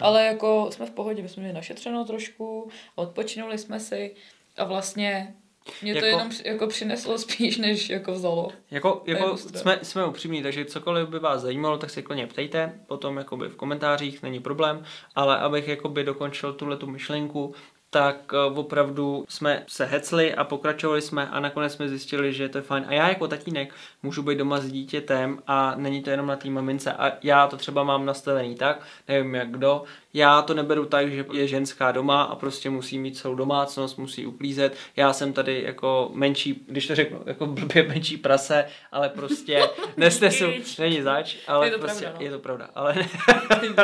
[0.00, 4.14] Ale jako jsme v pohodě, my jsme měli našetřeno trošku, odpočinuli jsme si
[4.56, 5.34] a vlastně
[5.82, 8.48] mě to Jako- jenom jako přineslo spíš, než jako vzalo.
[8.70, 13.16] Jako, jako jsme, jsme upřímní, takže cokoliv by vás zajímalo, tak se klidně ptejte, potom
[13.16, 14.84] jakoby v komentářích, není problém,
[15.14, 17.54] ale abych jakoby dokončil tuhle tu myšlenku,
[17.90, 22.58] tak eh, opravdu jsme se hecli a pokračovali jsme a nakonec jsme zjistili, že to
[22.58, 22.84] je fajn.
[22.88, 26.50] A já jako tatínek můžu být doma s dítětem a není to jenom na té
[26.50, 26.92] mamince.
[26.92, 29.84] A já to třeba mám nastavený tak, nevím jak kdo,
[30.14, 34.26] já to neberu tak, že je ženská doma a prostě musí mít celou domácnost, musí
[34.26, 34.76] uklízet.
[34.96, 40.44] Já jsem tady jako menší, když to řeknu, jako blbě menší prase, ale prostě nesnesu,
[40.78, 42.24] není zač, ale Je to prostě pravda, no.
[42.24, 42.70] je to pravda.
[42.74, 42.94] Ale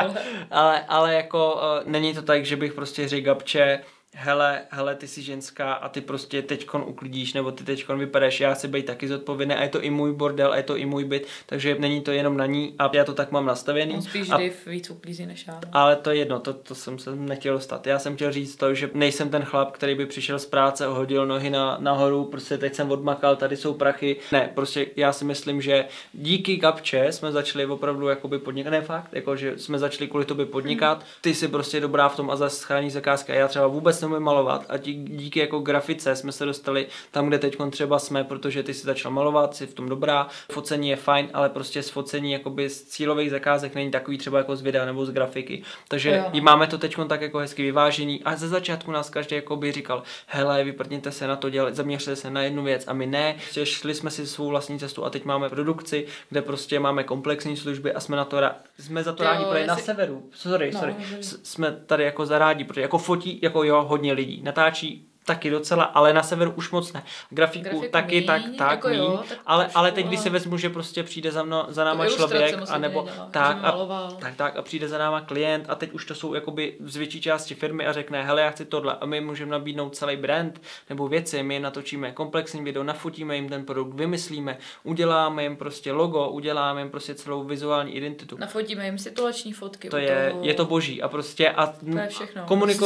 [0.51, 3.81] ale, ale jako uh, není to tak, že bych prostě řekl Gabče,
[4.15, 8.55] hele, hele, ty jsi ženská a ty prostě teďkon uklidíš, nebo ty teďkon vypadáš, já
[8.55, 11.05] chci být taky zodpovědný a je to i můj bordel, a je to i můj
[11.05, 13.95] byt, takže není to jenom na ní a já to tak mám nastavený.
[13.95, 15.61] On spíš a Dave víc uklízí než já.
[15.73, 17.87] ale to je jedno, to, to jsem se nechtěl dostat.
[17.87, 21.27] Já jsem chtěl říct to, že nejsem ten chlap, který by přišel z práce, hodil
[21.27, 24.17] nohy na, nahoru, prostě teď jsem odmakal, tady jsou prachy.
[24.33, 29.09] Ne, prostě já si myslím, že díky kapče jsme začali opravdu jakoby podnikat, ne fakt,
[29.13, 31.05] jako že jsme začali kvůli tobě podnikat.
[31.21, 33.35] Ty jsi prostě dobrá v tom a zase schání zakázka.
[33.35, 37.39] Já třeba vůbec neumím malovat a dí, díky jako grafice jsme se dostali tam, kde
[37.39, 41.29] teď třeba jsme, protože ty si začal malovat, jsi v tom dobrá, focení je fajn,
[41.35, 45.07] ale prostě z focení jakoby z cílových zakázek není takový třeba jako z videa nebo
[45.07, 45.63] z grafiky.
[45.89, 46.41] Takže Jo.
[46.43, 50.03] máme to teď tak jako hezky vyvážení a ze začátku nás každý jako by říkal,
[50.27, 53.35] hele, vyprdněte se na to, dělat, zaměřte se na jednu věc a my ne.
[53.39, 57.57] Prostě šli jsme si svou vlastní cestu a teď máme produkci, kde prostě máme komplexní
[57.57, 60.23] služby a jsme na to rá- jsme za to Jo, rádi, protože na jestli- severu,
[60.35, 64.43] sorry, No, sorry, s- jsme tady jako zarádi, protože jako fotí, jako jo, hodně lidí,
[64.43, 67.03] natáčí taky docela, ale na severu už moc ne.
[67.31, 70.21] Grafiku, Grafiku taky míň, tak, tak, jako míň, jo, tak ale, trošku, ale teď, když
[70.21, 73.77] si vezmu, že prostě přijde za, mno, za náma člověk, anebo dělat, tak, a,
[74.21, 77.21] tak, tak a přijde za náma klient a teď už to jsou jakoby z větší
[77.21, 81.09] části firmy a řekne, hele, já chci tohle a my můžeme nabídnout celý brand nebo
[81.09, 86.81] věci, my natočíme komplexní video, nafotíme jim ten produkt, vymyslíme, uděláme jim prostě logo, uděláme
[86.81, 88.37] jim prostě celou vizuální identitu.
[88.39, 89.89] Nafotíme jim situační fotky.
[89.89, 90.45] To je, toho.
[90.45, 91.67] je to boží a prostě a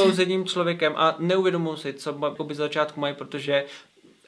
[0.00, 0.12] Prostě.
[0.12, 3.64] s jedním člověkem a neuvědomují si, co jakoby z začátku mají, protože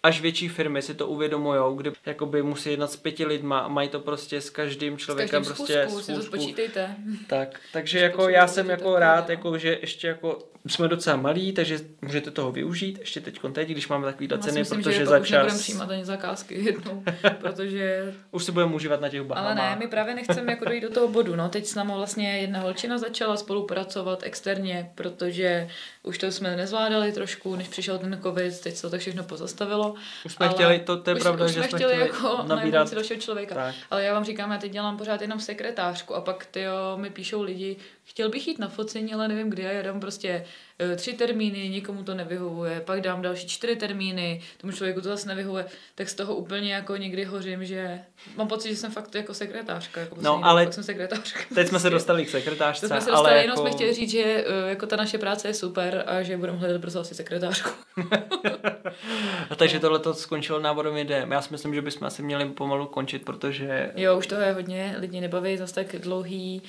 [0.06, 3.88] až větší firmy si to uvědomují, kdy jakoby musí jednat s pěti lidma a mají
[3.88, 6.96] to prostě s každým S člověkem každým prostě schůzku, si to spočítejte.
[7.26, 10.38] Tak, takže jako já jsem jako rád, jako, že ještě jako
[10.68, 14.42] jsme docela malí, takže můžete toho využít ještě teď teď, když máme takový Já si
[14.48, 17.02] ceny, myslím, protože že za čas přijímat ani zakázky jednou,
[17.40, 19.58] protože už se budeme užívat na těch Bahamách.
[19.58, 21.36] Ale ne, my právě nechceme jako dojít do toho bodu.
[21.36, 25.68] No, teď s námi vlastně jedna holčina začala spolupracovat externě, protože
[26.02, 29.94] už to jsme nezvládali trošku, než přišel ten covid, teď se to tak všechno pozastavilo.
[30.24, 32.42] Už jsme ale chtěli, to, to je už, pravda, už že jsme chtěli, chtěli jako
[32.42, 32.88] nabírat.
[32.88, 33.54] si dalšího člověka.
[33.54, 33.74] Tak.
[33.90, 36.64] Ale já vám říkám, já teď dělám pořád jenom sekretářku a pak ty
[36.96, 37.76] mi píšou lidi,
[38.06, 40.44] chtěl bych jít na focení, ale nevím kdy a já dám prostě
[40.78, 45.28] eh, tři termíny, nikomu to nevyhovuje, pak dám další čtyři termíny, tomu člověku to zase
[45.28, 48.00] nevyhovuje, tak z toho úplně jako někdy hořím, že
[48.36, 50.00] mám pocit, že jsem fakt jako sekretářka.
[50.00, 51.40] Jako dobu, ale jsem sekretářka.
[51.54, 51.90] Teď jsme se Prostě.
[51.90, 53.44] dostali k To sekretářce, jsme se ale dostali, jako...
[53.44, 56.58] jenom jsme chtěli říct, že eh, jako ta naše práce je super a že budeme
[56.58, 57.70] hledat brzo asi sekretářku.
[59.50, 61.32] A takže tohle to skončilo návodem ideem.
[61.32, 64.94] Já si myslím, že bychom asi měli pomalu končit, protože Jo, už toho je hodně,
[64.98, 66.62] lidi nebaví zase tak dlouhý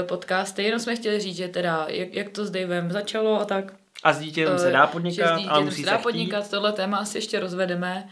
[0.00, 3.44] uh, podcasty, jenom jsme chtěli říct, že teda, jak, jak to s Davem začalo a
[3.44, 3.72] tak.
[4.02, 5.96] a s dítětem se eh, dá že podnikat, s ale dítětem musí se se dá
[5.96, 6.02] chtít.
[6.02, 8.08] podnikat, tohle téma asi ještě rozvedeme,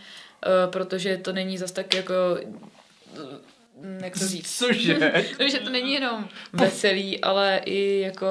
[0.67, 2.15] uh, protože to není zase tak jako,
[3.83, 5.13] mm, jak to říct, Cože?
[5.51, 8.27] že to není jenom veselý, ale i jako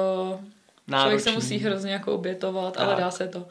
[0.88, 1.32] člověk se Náročný.
[1.32, 2.98] musí hrozně jako obětovat, ale Tak.
[3.04, 3.46] dá se to.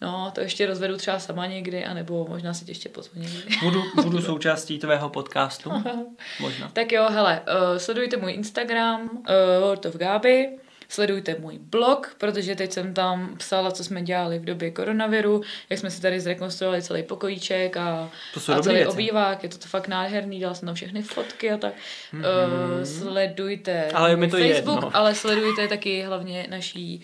[0.00, 3.56] No, to ještě rozvedu třeba sama někdy, anebo možná si tě ještě pozvu někdy.
[3.62, 5.72] Budu, budu součástí tvého podcastu.
[6.40, 6.68] Možná.
[6.68, 9.20] Tak jo, hele, uh, sledujte můj Instagram, uh,
[9.60, 14.44] World of Gaby, Sledujte můj blog, protože teď jsem tam psala, co jsme dělali v
[14.44, 18.90] době koronaviru, jak jsme si tady zrekonstruovali celý pokojíček a, To a celý věci.
[18.90, 19.42] obývák.
[19.42, 21.72] Je to, to fakt nádherný, dělala jsem tam všechny fotky a tak.
[22.14, 22.18] Mm-hmm.
[22.18, 23.90] Uh, sledujte.
[23.90, 24.96] Ale mi to Facebook, jedno.
[24.96, 27.02] ale sledujte taky hlavně naší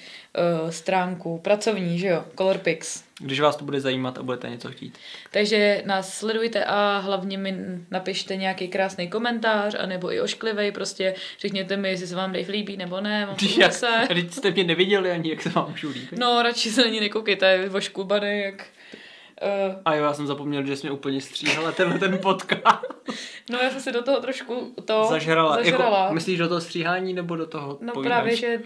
[0.63, 3.05] uh, stránku pracovní, že jo, Colorpix.
[3.21, 4.99] Když vás to bude zajímat a budete něco chtít.
[5.31, 7.55] Takže nás sledujte a hlavně mi
[7.91, 12.77] napište nějaký krásný komentář, anebo i ošklivej, prostě řekněte mi, jestli se vám Dave líbí
[12.77, 13.89] nebo ne, mám Jak, se.
[14.09, 16.19] teď jste mě neviděli ani, jak se vám můžu líbit.
[16.19, 18.67] No, radši se na ní nekoukejte, je oškubaný, jak...
[19.43, 22.85] Uh, A jo, já jsem zapomněl, že jsi mě úplně stříhala tenhle ten podcast.
[23.51, 25.57] no, já jsem si do toho trošku to zažrala.
[25.57, 26.01] zažrala.
[26.01, 28.13] Jako, myslíš do toho stříhání nebo do toho no povídač?
[28.13, 28.61] právě, že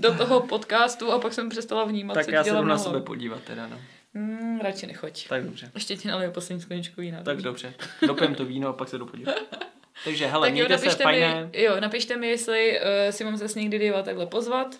[0.00, 3.00] do toho podcastu a pak jsem přestala vnímat, Tak co já se jdu na sebe
[3.00, 3.80] podívat teda, no.
[4.14, 5.28] Hmm, radši nechoď.
[5.28, 5.70] Tak dobře.
[5.74, 7.22] Ještě ti naliju poslední skleničku vína.
[7.22, 7.74] Tak dobře.
[8.06, 9.34] Dopijem to víno a pak se jdu podívat.
[10.04, 11.44] Takže hele, tak jo, mějte se napište, fajné.
[11.52, 14.76] mi, jo, napište mi, jestli uh, si mám zase někdy diva takhle pozvat.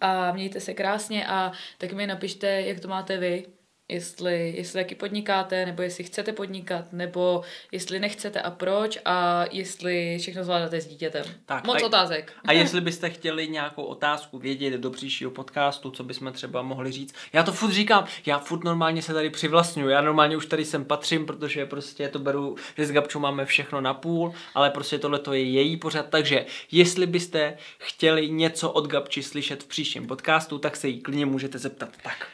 [0.00, 3.46] A mějte se krásně a tak mi napište, jak to máte vy.
[3.90, 10.18] Jestli, jestli taky podnikáte, nebo jestli chcete podnikat, nebo jestli nechcete a proč a jestli
[10.20, 11.24] všechno zvládáte s dítětem.
[11.46, 12.32] Tak, Moc a- otázek.
[12.44, 17.14] A jestli byste chtěli nějakou otázku vědět do příštího podcastu, co bychom třeba mohli říct.
[17.32, 20.84] Já to furt říkám, já furt normálně se tady přivlastňuji, já normálně už tady sem
[20.84, 25.18] patřím, protože prostě to beru, že s Gabčou máme všechno na půl, ale prostě tohle
[25.18, 30.58] to je její pořad, takže jestli byste chtěli něco od Gabči slyšet v příštím podcastu,
[30.58, 31.88] tak se jí klidně můžete zeptat.
[32.02, 32.26] Tak.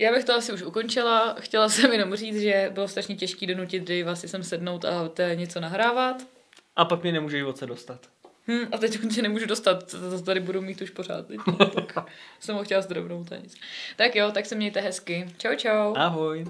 [0.00, 1.36] Já bych to asi už ukončila.
[1.40, 5.34] Chtěla jsem jenom říct, že bylo strašně těžké donutit Dave si sem sednout a té
[5.34, 6.16] něco nahrávat.
[6.76, 8.06] A pak mě nemůže život se dostat.
[8.48, 11.26] Hm, a teď už se nemůžu dostat, to, to tady budu mít už pořád.
[11.26, 11.40] Teď.
[11.74, 12.06] tak
[12.40, 13.56] jsem ho chtěla zdrobnout a nic.
[13.96, 15.26] Tak jo, tak se mějte hezky.
[15.38, 15.94] Čau, čau.
[15.96, 16.44] Ahoj.